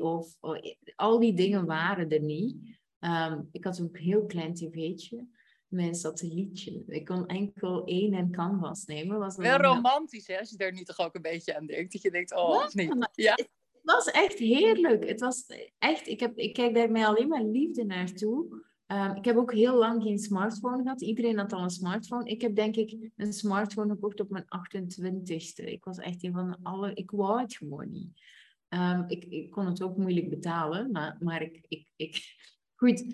[0.00, 0.60] of, of,
[0.96, 2.78] al die dingen waren er niet.
[3.00, 5.26] Um, ik had ook een heel klein tv'tje
[5.70, 6.82] mijn satellietje.
[6.86, 9.18] Ik kon enkel één en canvas nemen.
[9.18, 10.38] Was Wel romantisch, hè?
[10.38, 11.92] Als je daar nu toch ook een beetje aan denkt.
[11.92, 13.08] Dat je denkt, oh, ja, niet.
[13.12, 13.32] Ja.
[13.32, 15.08] Het was echt heerlijk.
[15.08, 15.46] Het was
[15.78, 16.06] echt...
[16.06, 18.64] Ik, heb, ik kijk daar mij alleen maar liefde naartoe.
[18.86, 21.02] Um, ik heb ook heel lang geen smartphone gehad.
[21.02, 22.30] Iedereen had al een smartphone.
[22.30, 25.64] Ik heb denk ik een smartphone gekocht op mijn 28ste.
[25.64, 26.94] Ik was echt een van alle...
[26.94, 28.20] Ik wou het gewoon niet.
[28.68, 32.22] Um, ik, ik kon het ook moeilijk betalen, maar, maar ik, ik, ik...
[32.80, 33.04] Goed,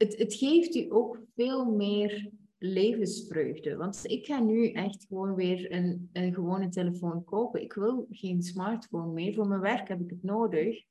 [0.00, 3.76] het, het geeft u ook veel meer levensvreugde.
[3.76, 7.62] Want ik ga nu echt gewoon weer een, een gewone telefoon kopen.
[7.62, 9.34] Ik wil geen smartphone meer.
[9.34, 10.84] Voor mijn werk heb ik het nodig.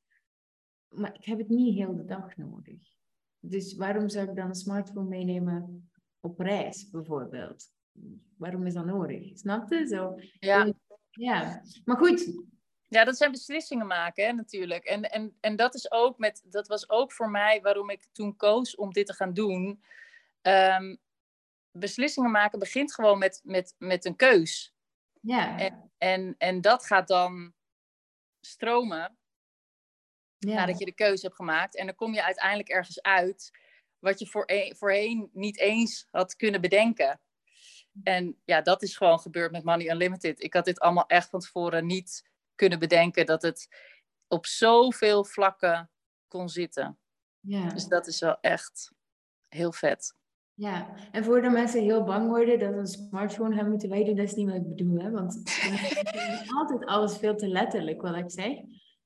[0.88, 2.78] Maar ik heb het niet heel de dag nodig.
[3.40, 5.90] Dus waarom zou ik dan een smartphone meenemen
[6.20, 7.72] op reis, bijvoorbeeld?
[8.36, 9.38] Waarom is dat nodig?
[9.38, 9.86] Snap je?
[9.86, 10.14] Zo.
[10.38, 10.72] Ja.
[11.10, 11.62] ja.
[11.84, 12.42] Maar goed,
[12.90, 14.84] ja, dat zijn beslissingen maken hè, natuurlijk.
[14.84, 18.36] En, en, en dat, is ook met, dat was ook voor mij waarom ik toen
[18.36, 19.82] koos om dit te gaan doen.
[20.42, 20.98] Um,
[21.70, 24.74] beslissingen maken begint gewoon met, met, met een keus.
[25.20, 25.58] Ja.
[25.58, 27.54] En, en, en dat gaat dan
[28.40, 29.18] stromen
[30.38, 30.54] ja.
[30.54, 31.76] nadat je de keuze hebt gemaakt.
[31.76, 33.50] En dan kom je uiteindelijk ergens uit
[33.98, 37.20] wat je voor, voorheen niet eens had kunnen bedenken.
[38.02, 40.42] En ja, dat is gewoon gebeurd met Money Unlimited.
[40.42, 42.29] Ik had dit allemaal echt van tevoren niet
[42.60, 43.68] kunnen bedenken dat het
[44.28, 45.90] op zoveel vlakken
[46.28, 46.98] kon zitten.
[47.40, 47.68] Ja.
[47.68, 48.92] Dus dat is wel echt
[49.48, 50.14] heel vet.
[50.54, 54.26] Ja, en voor de mensen heel bang worden dat een smartphone gaan moeten weten, dat
[54.26, 54.98] is niet wat ik bedoel.
[54.98, 55.10] Hè?
[55.10, 55.42] Want
[56.58, 58.58] altijd alles veel te letterlijk wat ik zeg.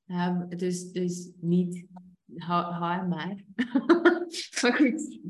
[0.07, 1.87] Um, dus, dus niet,
[2.37, 3.45] hou, maar.
[4.63, 5.21] maar goed.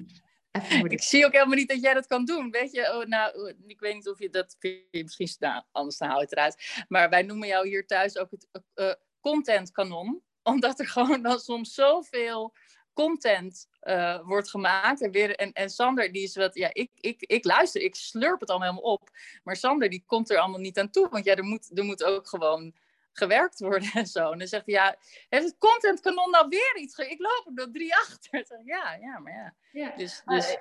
[0.88, 2.50] Ik zie ook helemaal niet dat jij dat kan doen.
[2.50, 4.56] Weet je, oh, nou, ik weet niet of je dat
[4.90, 6.84] misschien nou, anders dan hou je het eruit.
[6.88, 10.22] Maar wij noemen jou hier thuis ook het uh, content kanon.
[10.42, 12.54] Omdat er gewoon dan soms zoveel
[12.92, 15.02] content uh, wordt gemaakt.
[15.02, 18.40] En, weer, en, en Sander, die is wat, ja, ik, ik, ik luister, ik slurp
[18.40, 19.10] het allemaal helemaal op.
[19.44, 21.08] Maar Sander, die komt er allemaal niet aan toe.
[21.08, 22.74] Want ja, er moet, er moet ook gewoon
[23.18, 24.32] gewerkt worden en zo.
[24.32, 24.96] En dan zegt hij, ja,
[25.28, 26.98] heeft het content kanon nou weer iets?
[26.98, 28.60] Ik loop er door drie achter.
[28.64, 29.54] Ja, ja, maar ja.
[29.72, 29.96] ja.
[29.96, 30.58] Dus, dus...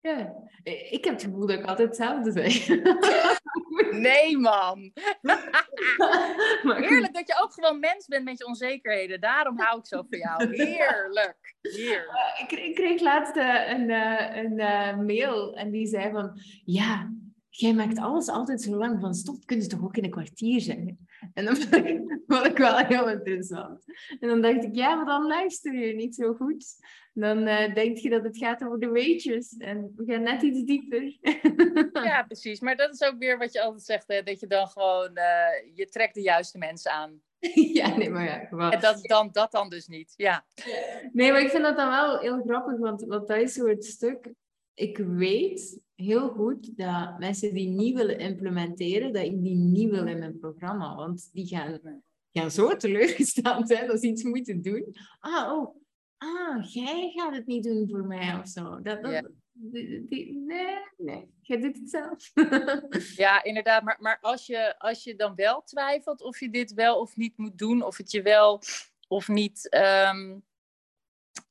[0.00, 0.34] ja.
[0.62, 2.66] Ik heb het gevoel dat ik altijd hetzelfde zeg.
[3.90, 4.92] Nee, man.
[6.62, 9.20] Heerlijk dat je ook gewoon mens bent met je onzekerheden.
[9.20, 10.56] Daarom hou ik zo van jou.
[10.56, 11.56] Heerlijk.
[11.60, 12.34] Heerlijk.
[12.38, 16.40] Ik, ik kreeg laatst uh, een, uh, een uh, mail en die zei van...
[16.64, 17.10] Ja,
[17.60, 19.46] jij maakt alles altijd zo lang van stop.
[19.46, 21.08] Kun je toch ook in een kwartier zeggen?
[21.34, 23.84] En dat vond ik, vond ik wel heel interessant.
[24.20, 26.66] En dan dacht ik, ja, maar dan luister je niet zo goed.
[27.12, 29.56] Dan uh, denk je dat het gaat over de weetjes.
[29.56, 31.18] En we gaan net iets dieper.
[32.04, 32.60] ja, precies.
[32.60, 34.08] Maar dat is ook weer wat je altijd zegt.
[34.08, 34.22] Hè?
[34.22, 37.20] Dat je dan gewoon, uh, je trekt de juiste mensen aan.
[37.80, 38.38] ja, nee, maar ja.
[38.38, 38.70] Gewoon.
[38.70, 40.44] En dat dan, dat dan dus niet, ja.
[41.12, 42.78] Nee, maar ik vind dat dan wel heel grappig.
[42.78, 44.32] Want, want dat is zo het stuk...
[44.78, 50.06] Ik weet heel goed dat mensen die niet willen implementeren, dat ik die niet wil
[50.06, 50.94] in mijn programma.
[50.94, 51.80] Want die gaan,
[52.32, 54.94] gaan zo teleurgesteld zijn als ze iets moeten doen.
[55.18, 55.76] Ah, oh,
[56.16, 58.82] ah, jij gaat het niet doen voor mij of zo.
[58.82, 59.28] Dat, dat, Ja.
[59.52, 62.30] die, die- nee, nee, jij doet het zelf.
[63.16, 63.82] Ja, inderdaad.
[63.82, 67.36] Maar, maar als, je, als je dan wel twijfelt of je dit wel of niet
[67.36, 68.62] moet doen, of het je wel
[69.08, 70.38] of niet ehm,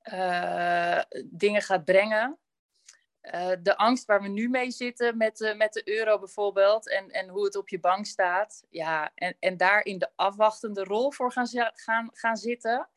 [0.02, 2.38] eh, dingen gaat brengen.
[3.32, 7.10] Eh, de angst waar we nu mee zitten met de, met de euro bijvoorbeeld en,
[7.10, 8.66] en hoe het op je bank staat.
[8.70, 12.90] Ja, en, en daar in de afwachtende rol voor gaan, gaan, gaan zitten.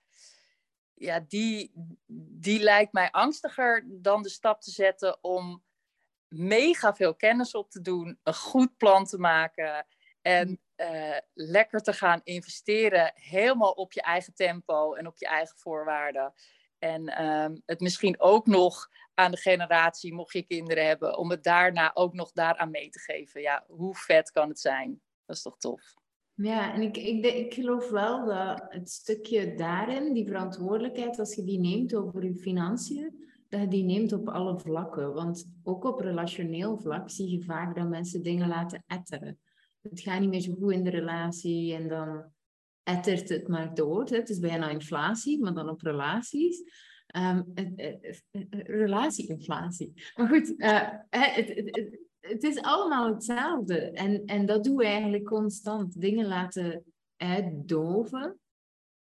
[0.94, 1.72] Ja, die,
[2.40, 5.64] die lijkt mij angstiger dan de stap te zetten om
[6.28, 9.86] mega veel kennis op te doen, een goed plan te maken
[10.22, 15.58] en eh, lekker te gaan investeren, helemaal op je eigen tempo en op je eigen
[15.58, 16.32] voorwaarden.
[16.80, 21.42] En ehm, het misschien ook nog aan de generatie, mocht je kinderen hebben, om het
[21.42, 23.40] daarna ook nog daaraan mee te geven.
[23.40, 25.00] Ja, hoe vet kan het zijn?
[25.24, 25.94] Dat is toch tof?
[26.34, 31.44] Ja, en ik, ik, ik geloof wel dat het stukje daarin, die verantwoordelijkheid, als je
[31.44, 35.14] die neemt over je financiën, dat je die neemt op alle vlakken.
[35.14, 39.38] Want ook op relationeel vlak zie je vaak dat mensen dingen laten etteren.
[39.82, 42.32] Het gaat niet meer zo goed in de relatie en dan
[42.96, 44.04] ettert het maar door.
[44.04, 46.62] Het is bijna inflatie, maar dan op relaties.
[47.06, 49.92] Het- Relatieinflatie.
[50.14, 50.54] Maar goed,
[51.08, 53.90] het, het is allemaal hetzelfde.
[53.90, 56.00] En, en dat doen we eigenlijk constant.
[56.00, 56.84] Dingen laten
[57.16, 58.39] uitdoven.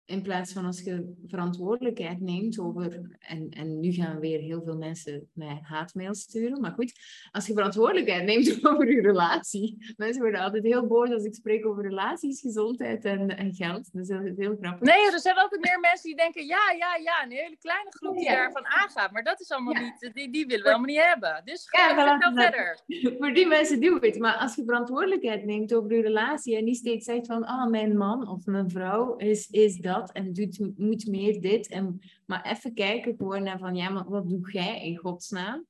[0.05, 3.15] In plaats van als je verantwoordelijkheid neemt over.
[3.19, 6.61] En, en nu gaan weer heel veel mensen mij haatmail sturen.
[6.61, 6.93] Maar goed,
[7.31, 9.93] als je verantwoordelijkheid neemt over je relatie.
[9.97, 13.89] Mensen worden altijd heel boos als ik spreek over relaties, gezondheid en, en geld.
[13.93, 14.87] Dus dat is heel grappig.
[14.87, 17.23] Nee, er zijn altijd meer mensen die denken, ja, ja, ja.
[17.23, 18.35] Een hele kleine groep die Ja.
[18.35, 19.11] daarvan aangaat.
[19.11, 19.79] Maar dat is allemaal Ja.
[19.81, 21.41] niet, die, die willen we helemaal niet hebben.
[21.45, 22.33] Dus ga voilà.
[22.33, 22.79] verder.
[23.19, 24.19] Voor die mensen doen het.
[24.19, 27.97] Maar als je verantwoordelijkheid neemt over je relatie en niet steeds zegt van, ah, mijn
[27.97, 31.67] man of mijn vrouw is, is dat en doet, moet meer dit.
[31.67, 35.65] En, maar even kijken gewoon naar van, ja, maar wat doe jij in godsnaam?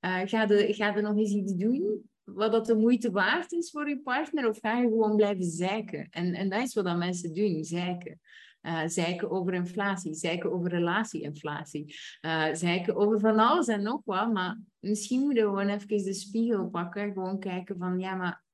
[0.00, 3.70] Eh ga, de, ga er nog eens iets doen wat dat de moeite waard is
[3.70, 4.48] voor je partner?
[4.48, 6.08] Of ga je gewoon blijven zeiken?
[6.10, 8.20] En, en dat is wat dan mensen doen, zeiken.
[8.60, 14.32] Eh, zeiken over inflatie, zeiken over relatieinflatie, eh zeiken over van alles en nog wat.
[14.32, 17.12] Maar misschien moeten we gewoon even de spiegel pakken.
[17.12, 18.44] Gewoon kijken van, ja, maar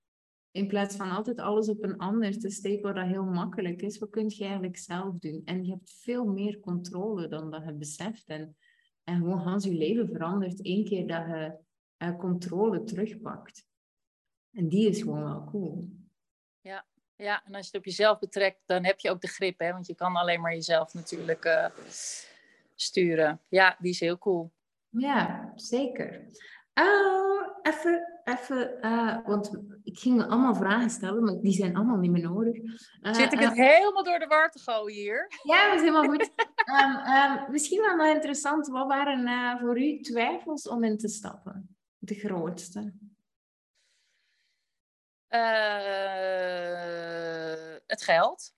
[0.52, 3.98] in plaats van altijd alles op een ander te steken, wat dat heel makkelijk is,
[3.98, 5.42] wat kun je eigenlijk zelf doen?
[5.44, 8.28] En je hebt veel meer controle dan dat je beseft.
[8.28, 8.56] En,
[9.04, 11.56] en gewoon Hans je leven verandert één keer dat je
[11.96, 13.66] eh, controle terugpakt.
[14.52, 15.88] En die is gewoon wel cool.
[17.22, 19.72] Ja, en als je het op jezelf betrekt, dan heb je ook de grip, hè?
[19.72, 21.66] Want je kan alleen maar jezelf natuurlijk eh,
[22.74, 23.40] sturen.
[23.48, 24.52] Ja, die is heel cool.
[24.88, 26.26] Ja, zeker.
[26.74, 29.50] Oh, even, even, eh, want
[29.82, 32.56] ik ging allemaal vragen stellen, maar die zijn allemaal niet meer nodig.
[33.00, 35.26] Eh, Zit ik eh, het helemaal door de war te gooien hier?
[35.42, 36.30] Ja, dat is helemaal goed.
[36.62, 41.08] Ehm, ehm, misschien wel nog interessant, wat waren eh, voor u twijfels om in te
[41.08, 41.76] stappen?
[41.98, 42.92] De grootste.
[45.28, 45.40] Eh,
[47.86, 48.54] het geld,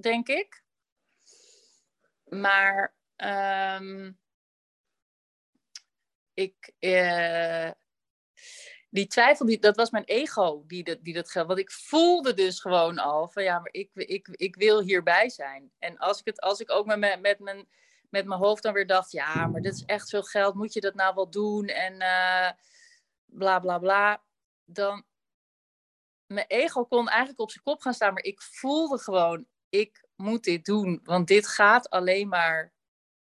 [0.00, 0.64] denk ik.
[2.24, 4.12] Maar ehm,
[6.34, 7.70] ik, eh,
[8.92, 11.46] die twijfel, die, dat was mijn ego die dat, die dat geld.
[11.46, 15.72] Want ik voelde dus gewoon al van ja, maar ik, ik, ik wil hierbij zijn.
[15.78, 17.68] En als ik, het, als ik ook met, mijn- met, mijn,
[18.10, 20.80] met mijn hoofd dan weer dacht, ja, maar dit is echt veel geld, moet je
[20.80, 21.66] dat nou wel doen?
[21.66, 22.50] En eh,
[23.24, 24.22] bla bla bla.
[24.64, 25.04] Dan,
[26.26, 30.44] mijn ego kon eigenlijk op zijn kop gaan staan, maar ik voelde gewoon, ik moet
[30.44, 32.72] dit doen, want dit gaat alleen maar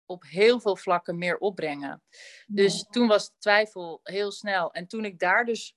[0.06, 2.04] op heel veel vlakken meer opbrengen.
[2.48, 4.72] Dus toen was de twijfel heel snel.
[4.72, 5.76] En toen ik daar dus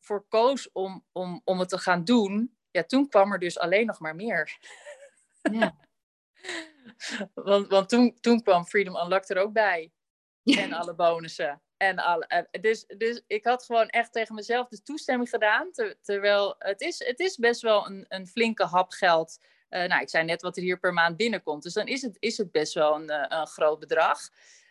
[0.00, 3.86] voor koos om, om, om het te gaan doen, ja, toen kwam er dus alleen
[3.86, 4.58] nog maar meer.
[5.52, 5.76] Ja.
[7.34, 9.92] Want, want toen, toen kwam Freedom Unlocked er ook bij.
[10.44, 11.62] En alle bonussen.
[11.76, 15.70] En alle, dus, dus ik had gewoon echt tegen mezelf de toestemming gedaan.
[16.02, 19.38] terwijl het is, het is best wel een, een flinke hap geld.
[19.70, 21.62] Uh, nou, ik zei net wat er hier per maand binnenkomt.
[21.62, 24.18] Dus dan is het, is het best wel een, een groot bedrag.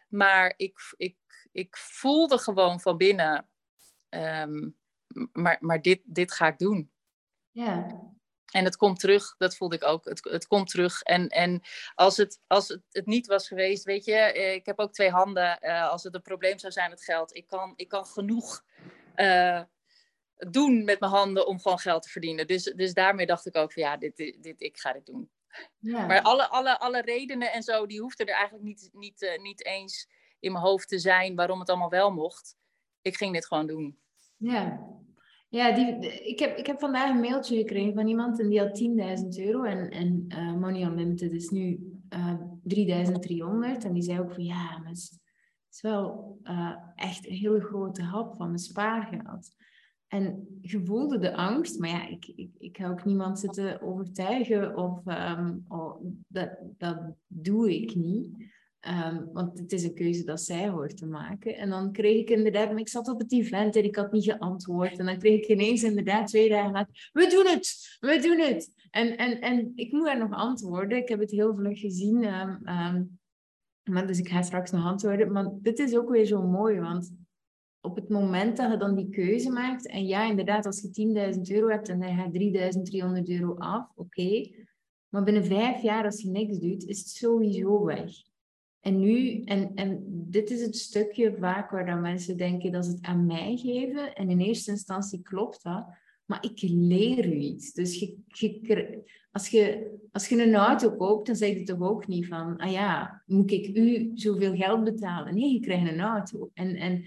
[0.10, 1.16] Maar ik, ik,
[1.52, 3.50] ik voelde gewoon van binnen,
[4.10, 4.78] um,
[5.32, 6.92] maar, maar dit, dit ga ik doen.
[7.52, 8.06] Ja.
[8.52, 10.06] En het komt terug, dat voelde ik ook.
[10.06, 11.02] Het, het komt terug.
[11.02, 11.62] En, en
[11.96, 15.10] als, het, als het, het niet was geweest, weet je, eh, ik heb ook twee
[15.10, 15.58] handen.
[15.62, 17.36] Uh, als het een probleem zou zijn, het geld.
[17.36, 18.64] Ik kan, ik kan genoeg
[19.16, 19.62] uh,
[20.38, 22.48] doen met mijn handen om gewoon geld te verdienen.
[22.48, 25.30] Dus, dus daarmee dacht ik ook van ja, dit, dit, dit ik ga dit doen.
[25.80, 26.06] Ja.
[26.06, 29.66] Maar alle, alle, alle redenen en zo, die hoefden er eigenlijk niet, niet, uh, niet
[29.66, 30.10] eens
[30.40, 32.56] in mijn hoofd te zijn waarom het allemaal wel mocht.
[33.02, 33.98] Ik ging dit gewoon doen.
[34.38, 34.88] Ja,
[35.50, 38.82] ja die, ik, heb, ik heb vandaag een mailtje gekregen van iemand en die had
[39.40, 41.80] 10.000 euro en, en uh, Money Unlimited is nu
[42.10, 42.34] uh,
[43.78, 43.86] 3.300.
[43.86, 45.10] En die zei ook van ja, maar het is,
[45.66, 46.38] het is wel
[46.96, 49.56] echt een hele grote hap van mijn spaargeld.
[50.08, 54.78] En je voelde de angst, maar ja, ik, ik, ik ga ook niemand zitten overtuigen
[54.78, 58.56] of um, oh, dat, dat doe ik niet.
[58.88, 61.56] Um, want het is een keuze dat zij hoort te maken.
[61.56, 65.00] En dan kreeg ik inderdaad, ik zat op het event en ik had niet geantwoord.
[65.00, 68.74] En dan kreeg ik ineens inderdaad twee dagen later, we doen het, we doen het.
[68.90, 70.98] En, en, en ik moet daar nog antwoorden.
[70.98, 72.24] Ik heb het heel vlug gezien.
[72.24, 73.20] Um,
[73.84, 75.32] maar dus ik ga straks nog antwoorden.
[75.32, 77.12] Maar dit is ook weer zo mooi, want
[77.88, 81.42] op het moment dat je dan die keuze maakt, en ja, inderdaad, als je 10.000
[81.56, 82.34] euro hebt en dan gaat
[83.20, 84.50] 3.300 euro af, oké.
[85.10, 88.12] Maar binnen vijf jaar, als je niks doet, is het sowieso weg.
[88.80, 92.92] En nu, en, en dit is het stukje vaak waar dan mensen denken dat ze
[92.92, 94.16] het aan mij geven.
[94.16, 95.86] En in eerste instantie klopt dat.
[96.26, 97.74] Maar ik leer u iets.
[97.74, 102.08] Dus je, je, als, je, als je een auto koopt, dan zeg je toch ook
[102.08, 105.36] niet van, ah ja, moet ik u zoveel geld betalen?
[105.36, 106.50] Nee, je krijgt een auto.
[106.54, 107.04] En, en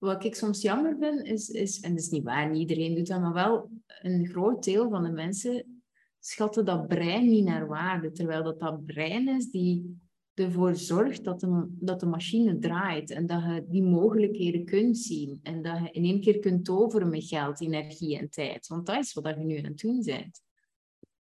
[0.00, 3.06] wat ik soms jammer vind, is, is, en dat is niet waar, niet iedereen doet
[3.06, 5.82] dat, maar wel een groot deel van de mensen
[6.18, 8.12] schatten dat brein niet naar waarde.
[8.12, 10.00] Terwijl dat dat brein is die
[10.34, 15.40] ervoor zorgt dat de, dat de machine draait en dat je die mogelijkheden kunt zien
[15.42, 18.66] en dat je in één keer kunt toveren met geld, energie en tijd.
[18.66, 20.42] Want dat is wat je nu aan het doen bent.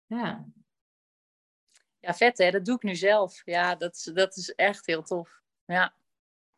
[0.07, 0.47] Ja.
[1.99, 3.43] Ja, vet hè, dat doe ik nu zelf.
[3.45, 5.43] Ja, dat, dat is echt heel tof.
[5.64, 5.95] Ja.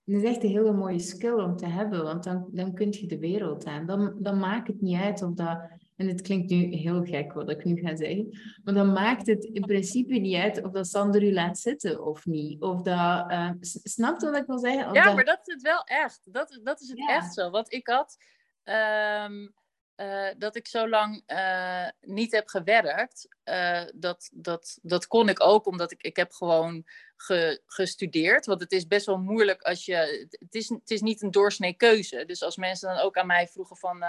[0.07, 3.07] Het is echt een hele mooie skill om te hebben, want dan, dan kun je
[3.07, 3.87] de wereld aan.
[3.87, 5.59] Dan, dan maakt het niet uit of dat,
[5.97, 9.45] en het klinkt nu heel gek wat ik nu ga zeggen, maar dan maakt het
[9.45, 12.63] in principe niet uit of dat Sander u laat zitten of niet.
[12.63, 14.95] Of dat, uh, snapt wat ik wil zeggen?
[14.95, 16.33] ja, maar dat is het wel echt.
[16.33, 17.51] Dat, dat is het echt zo.
[17.51, 18.17] Want ik had...
[18.65, 19.55] Um
[19.97, 23.29] uh, dat ik zo lang uh, niet heb gewerkt.
[23.45, 26.87] Uh, dat, dat, dat kon ik ook omdat ik, ik heb gewoon
[27.17, 28.47] ge, gestudeerd.
[28.47, 30.27] Want het is best wel moeilijk als je.
[30.41, 32.25] Het is, het is niet een doorsnee keuze.
[32.25, 34.03] Dus als mensen dan ook aan mij vroegen van.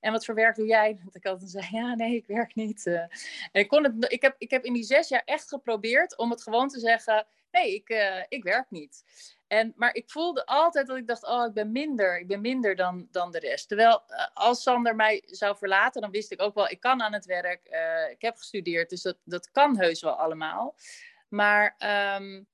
[0.00, 0.98] en wat voor werk doe jij?
[1.04, 2.86] Dat ik altijd zei: ja, nee, ik werk niet.
[2.86, 3.10] en
[3.52, 6.42] ik, kon het, ik, heb, ik heb in die zes jaar echt geprobeerd om het
[6.42, 7.88] gewoon te zeggen: nee, ik,
[8.28, 9.04] ik werk niet.
[9.52, 12.18] En, maar ik voelde altijd dat ik dacht, oh, ik ben minder.
[12.18, 13.68] Ik ben minder dan, dan de rest.
[13.68, 17.12] Terwijl uh, als Sander mij zou verlaten, dan wist ik ook wel, ik kan aan
[17.12, 17.68] het werk.
[17.70, 20.74] Uh, ik heb gestudeerd, dus dat, dat kan heus wel allemaal.
[21.28, 21.76] Maar
[22.16, 22.46] um,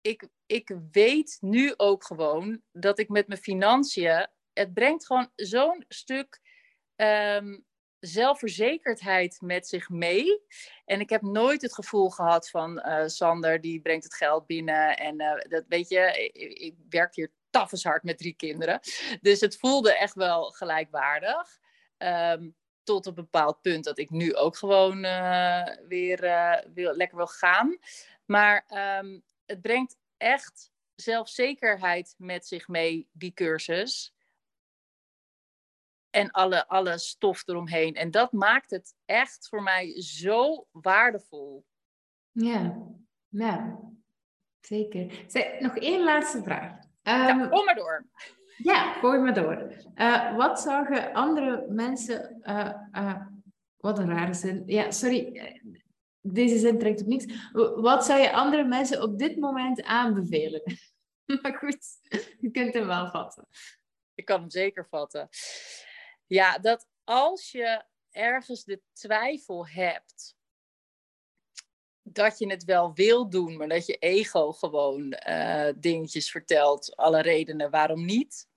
[0.00, 4.26] ik, ik weet nu ook gewoon dat ik met mijn financiën...
[4.52, 6.40] Het brengt gewoon zo'n stuk
[6.96, 7.64] um,
[8.04, 10.42] zelfverzekerdheid met zich mee.
[10.84, 14.96] En ik heb nooit het gevoel gehad van uh, Sander, die brengt het geld binnen.
[14.96, 17.30] En uh, dat weet je, ik, werk hier
[17.82, 18.80] hard met drie kinderen.
[19.20, 21.58] Dus het voelde echt wel gelijkwaardig.
[21.98, 26.20] Um, tot een bepaald punt dat ik nu ook gewoon uh, weer
[26.74, 27.78] wil, lekker wil gaan.
[28.24, 28.64] Maar
[29.00, 34.12] um, het brengt echt zelfzekerheid met zich mee, die cursus
[36.12, 37.94] en alle, alle stof eromheen.
[37.94, 41.64] En dat maakt het echt voor mij zo waardevol.
[42.30, 42.76] Ja,
[43.28, 43.78] ja
[44.60, 45.24] zeker.
[45.26, 46.72] Zeg, nog één laatste vraag.
[47.02, 48.06] Um, kom maar door.
[48.56, 49.72] Ja, gooi maar door.
[49.94, 52.40] Uh, wat zouden andere mensen...
[52.42, 53.26] Uh, uh,
[53.76, 54.62] wat een rare zin.
[54.66, 55.52] Ja, sorry.
[56.20, 57.50] Deze zin trekt op niks.
[57.74, 60.62] Wat zou je andere mensen op dit moment aanbevelen?
[61.42, 61.86] maar goed,
[62.40, 63.46] je kunt hem wel vatten.
[64.14, 65.28] Ik kan hem zeker vatten.
[66.32, 70.36] Ja, dat als je ergens de twijfel hebt
[72.02, 77.22] dat je het wel wil doen, maar dat je ego gewoon uh, dingetjes vertelt, alle
[77.22, 78.48] redenen waarom niet.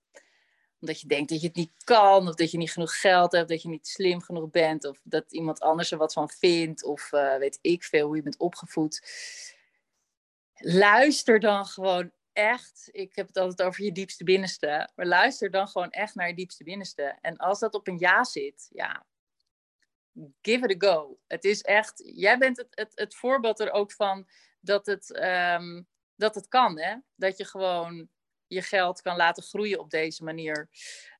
[0.80, 3.48] Omdat je denkt dat je het niet kan, of dat je niet genoeg geld hebt,
[3.48, 7.12] dat je niet slim genoeg bent, of dat iemand anders er wat van vindt, of
[7.12, 9.02] uh, weet ik veel hoe je bent opgevoed.
[10.54, 15.68] Luister dan gewoon echt, ik heb het altijd over je diepste binnenste, maar luister dan
[15.68, 17.18] gewoon echt naar je diepste binnenste.
[17.20, 19.06] En als dat op een ja zit, ja,
[20.42, 21.18] give it a go.
[21.26, 24.28] Het is echt, jij bent het, het, het voorbeeld er ook van
[24.60, 25.82] dat het, ehm,
[26.14, 26.96] dat het kan, hè?
[27.14, 28.08] Dat je gewoon
[28.46, 30.68] je geld kan laten groeien op deze manier.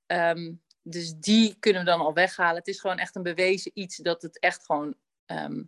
[0.07, 2.57] Ehm, dus die kunnen we dan al weghalen.
[2.57, 5.63] Het is gewoon echt een bewezen iets dat het echt gewoon ehm,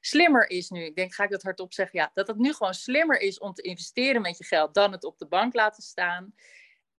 [0.00, 0.84] slimmer is nu.
[0.84, 1.98] Ik denk, ga ik dat hardop zeggen?
[1.98, 5.04] Ja, dat het nu gewoon slimmer is om te investeren met je geld dan het
[5.04, 6.34] op de bank laten staan.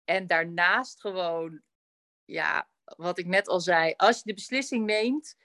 [0.05, 1.62] En daarnaast gewoon,
[2.24, 5.36] ja, wat ik net al zei, als je de beslissing neemt,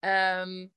[0.00, 0.72] um,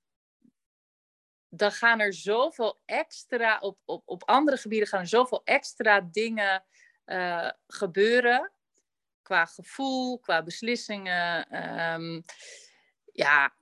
[1.49, 6.65] dan gaan er zoveel extra, op, op, op andere gebieden gaan er zoveel extra dingen
[7.05, 8.51] uh, gebeuren.
[9.21, 11.55] Qua gevoel, qua beslissingen.
[11.93, 12.23] Um,
[13.11, 13.55] ja,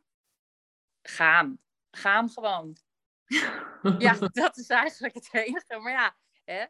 [1.02, 1.60] gaan
[1.96, 2.78] ga gewoon.
[3.98, 5.80] ja, dat is eigenlijk het enige.
[5.80, 6.66] Maar ja, hè,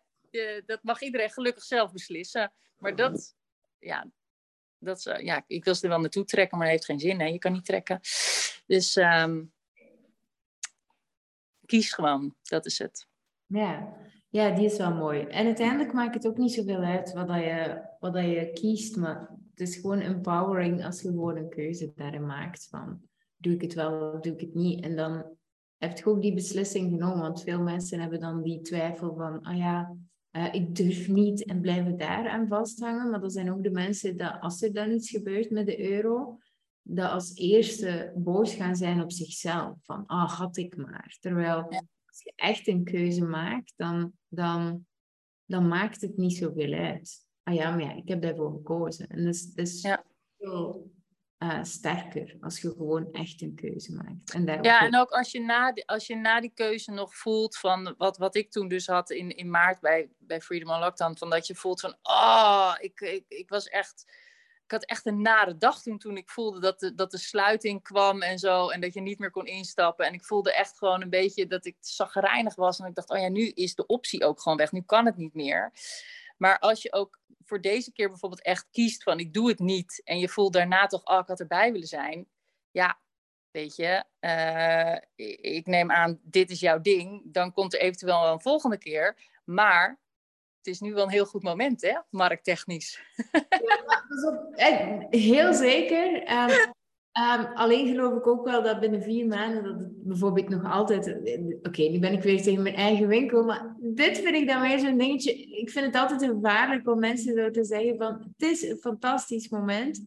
[0.66, 2.54] dat mag iedereen gelukkig zelf beslissen.
[2.78, 3.36] Maar dat,
[3.80, 4.12] ja,
[4.78, 7.20] dat is, ja, ik wil ze er wel naartoe trekken, maar dat heeft geen zin.
[7.20, 7.26] Hè?
[7.26, 8.00] Je kan niet trekken.
[8.66, 9.54] Dus um,
[11.66, 13.08] kies gewoon, dat is het.
[13.46, 13.98] Ja.
[14.30, 15.22] ja, die is wel mooi.
[15.22, 18.96] En uiteindelijk maakt het ook niet zoveel uit wat, dat je, wat dat je kiest,
[18.96, 23.02] maar het is gewoon empowering als je gewoon een keuze daarin maakt van
[23.44, 24.84] doe ik het wel of doe ik het niet?
[24.84, 25.26] En dan
[25.78, 29.58] heb je ook die beslissing genomen, want veel mensen hebben dan die twijfel van, ah
[29.58, 29.96] ja,
[30.32, 33.10] uh, ik durf niet en blijven daar aan vasthangen.
[33.10, 36.38] Maar er zijn ook de mensen dat als er dan iets gebeurt met de euro,
[36.82, 39.78] dat als eerste boos gaan zijn op zichzelf.
[39.82, 41.18] Van, ah, had ik maar.
[41.20, 41.56] Terwijl
[42.06, 44.86] als je echt een keuze maakt, dan, dan,
[45.46, 47.26] dan maakt het niet zoveel uit.
[47.44, 49.08] Ah ja, maar ja, ik heb daarvoor gekozen.
[49.08, 50.04] En dat is, dat is ja.
[51.44, 54.34] Eh, sterker als je gewoon echt een keuze maakt.
[54.34, 57.96] En ja, en ook als je, na, als je na die keuze nog voelt van
[57.98, 61.30] wat, wat ik toen dus had in, in maart bij, bij Freedom on Lockdown, van
[61.30, 64.04] dat je voelt van, oh, ik, ik, ik was echt,
[64.66, 67.84] ik had echt een nare dag toen, toen ik voelde dat de, dat de sluiting
[67.84, 70.06] kwam en zo, en dat je niet meer kon instappen.
[70.06, 73.20] En ik voelde echt gewoon een beetje dat ik zagrijnig was en ik dacht, oh
[73.20, 75.72] ja, nu is de optie ook gewoon weg, nu kan het niet meer.
[76.44, 80.02] Maar als je ook voor deze keer bijvoorbeeld echt kiest van ik doe het niet
[80.04, 82.28] en je voelt daarna toch, oh ik had erbij willen zijn.
[82.72, 83.00] Ja,
[83.52, 84.96] weet je, uh,
[85.56, 87.22] ik neem aan dit is jouw ding.
[87.26, 89.18] Dan komt er eventueel wel een volgende keer.
[89.46, 90.00] Maar
[90.58, 93.02] het is nu wel een heel goed moment, hè, markttechnisch.
[94.56, 96.32] Ja, heel zeker.
[96.32, 96.74] Um,
[97.20, 101.08] Um, alleen geloof ik ook wel dat binnen vier maanden dat het bijvoorbeeld nog altijd.
[101.62, 104.80] Oké, nu ben ik weer tegen mijn eigen winkel, maar dit vind ik dan weer
[104.80, 105.34] zo'n dingetje.
[105.34, 109.50] Ik vind het altijd gevaarlijk om mensen zo te zeggen van het is een fantastisch
[109.50, 110.06] moment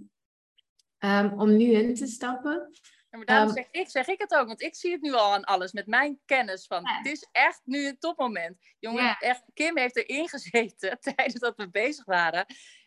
[0.98, 2.70] um, om nu in te stappen.
[3.10, 5.12] Ja, maar daarom um, zeg, ik, zeg ik het ook, want ik zie het nu
[5.12, 8.56] al aan alles met mijn kennis van het is echt nu een topmoment.
[8.78, 12.46] Jongen, echt, Kim heeft erin gezeten tijdens dat we bezig waren.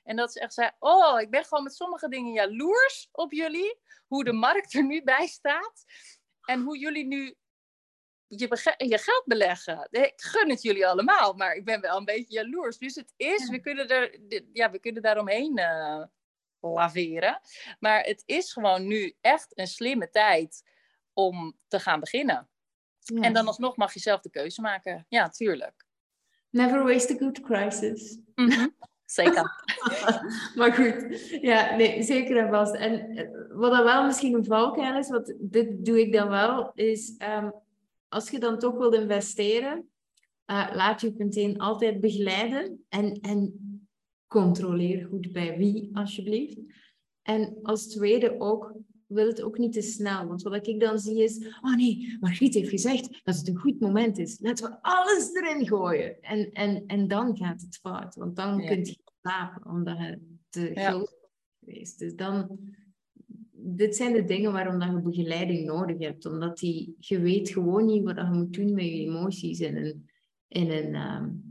[0.10, 3.80] En dat ze echt zei, oh, ik ben gewoon met sommige dingen jaloers op jullie.
[4.07, 5.84] Hoe de markt er nu bij staat.
[6.45, 7.36] En hoe jullie nu
[8.28, 9.88] je, je geld beleggen.
[9.91, 12.78] Ik gun het jullie allemaal, maar ik ben wel een beetje jaloers.
[12.78, 14.20] Dus het is, we, kunnen er,
[14.53, 16.03] ja, we kunnen daaromheen uh,
[16.60, 17.41] laveren.
[17.80, 20.64] Maar het is gewoon nu echt een slimme tijd
[21.14, 22.49] om te gaan beginnen.
[23.05, 25.05] En dan alsnog mag je zelf de keuze maken.
[25.10, 25.86] Ja, tuurlijk.
[26.49, 28.18] Never waste a good crisis.
[28.36, 28.78] Mm
[29.10, 29.64] Zeker.
[30.57, 32.76] maar goed, ja, nee, zeker en vast.
[32.76, 36.72] En eh, wat dan wel misschien een valkuil is, wat dit doe ik dan wel,
[36.74, 37.53] is um,
[38.07, 39.89] als je dan toch wilt investeren,
[40.45, 43.53] uh, laat je meteen altijd begeleiden en, en
[44.28, 46.60] controleer goed bij wie, alsjeblieft.
[47.22, 48.74] En als tweede ook,
[49.10, 50.28] wil het ook niet te snel.
[50.28, 53.80] Want wat ik dan zie is, oh nee, Margriet heeft gezegd dat het een goed
[53.80, 54.39] moment is.
[54.39, 56.22] Laten we alles erin gooien.
[56.22, 58.16] En, en, en dan gaat het fout.
[58.16, 58.68] Want dan ja.
[58.68, 60.89] kun je slapen, omdat het te ja.
[60.89, 61.30] groot is
[61.60, 61.99] geweest.
[61.99, 62.60] Dus dan...
[63.62, 66.26] Dit zijn de dingen waarom dat je begeleiding nodig hebt.
[66.26, 70.10] Omdat die, je weet gewoon niet wat je moet doen met je emoties in een,
[70.47, 71.49] in een, um,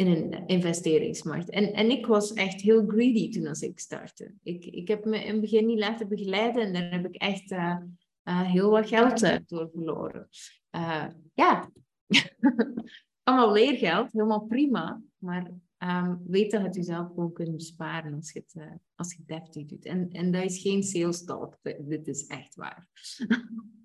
[0.00, 1.50] in een investeringsmarkt.
[1.50, 4.34] En, en ik was echt heel greedy toen als ik startte.
[4.42, 7.50] Ik, ik heb me in het begin niet laten begeleiden en daar heb ik echt
[7.50, 7.76] uh,
[8.24, 10.28] uh, heel wat geld uh, door verloren.
[11.34, 11.70] ja,
[13.22, 15.02] allemaal leergeld, helemaal prima.
[15.18, 19.66] Maar um, weet dat je jezelf gewoon kunt besparen als je het, als je deftig
[19.66, 19.84] doet.
[19.84, 22.88] En, en dat is geen sales talk, dit is echt waar.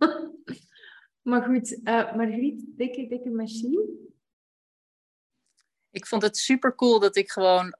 [1.29, 1.79] maar goed,
[2.15, 4.05] Margriet, dikke, dikke machine
[5.95, 7.75] ik vond het super cool dat ik gewoon,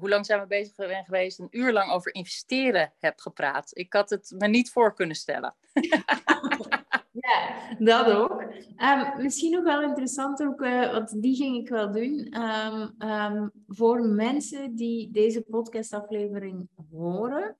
[0.00, 3.70] hoe lang zijn we bezig geweest, een uur lang over investeren heb gepraat.
[3.72, 5.54] Ik had het me niet voor kunnen stellen.
[7.26, 8.44] Ja, dat ook.
[8.76, 12.26] Ehm, misschien nog wel interessant ook, uh, want die ging ik wel doen.
[12.30, 17.56] Ehm, ehm, voor mensen die deze podcastaflevering horen.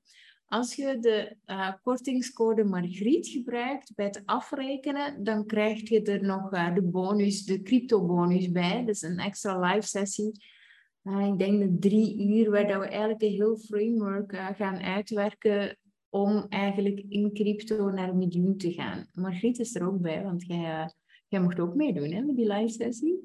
[0.49, 6.53] Als je de uh, kortingscode Margriet gebruikt bij het afrekenen, dan krijg je er nog
[6.53, 8.85] uh, de bonus, de crypto-bonus bij.
[8.85, 10.33] Dus een extra live sessie.
[11.03, 15.79] ik denk de drie uur, waar dat we eigenlijk een heel framework gaan uitwerken
[16.09, 19.07] om eigenlijk in crypto naar miljoen te gaan.
[19.13, 20.91] Margriet is er ook bij, want jij,
[21.29, 23.21] jij mocht ook meedoen hè, met die live sessie.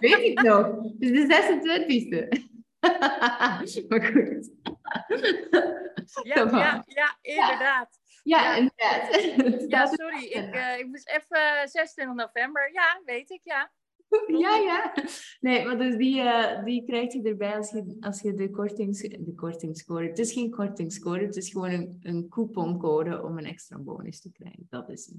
[0.00, 0.92] Weet ik nog.
[0.98, 3.84] Dus de 26e.
[3.88, 4.50] maar goed.
[6.22, 7.98] Ja, ja, ja, inderdaad.
[8.22, 8.56] Ja, ja.
[8.56, 9.70] inderdaad.
[9.70, 10.24] Ja, sorry.
[10.24, 12.72] Ik, uh, ik moest even 26 november.
[12.72, 13.72] Ja, weet ik, ja.
[14.38, 14.94] Ja, ja.
[15.40, 19.00] Nee, maar dus die, uh, die krijg je erbij als je, als je de, kortings,
[19.00, 20.06] de kortingscode...
[20.06, 24.32] Het is geen kortingscode, het is gewoon een, een couponcode om een extra bonus te
[24.32, 24.66] krijgen.
[24.70, 25.16] Dat is het.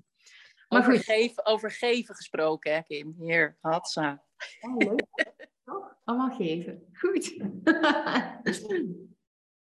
[0.67, 3.15] Maar over, geven, over geven gesproken, hè, Kim?
[3.19, 4.23] Hier, hatsa.
[4.61, 5.05] Oh, leuk.
[6.03, 6.87] Allemaal geven.
[6.93, 7.35] Goed.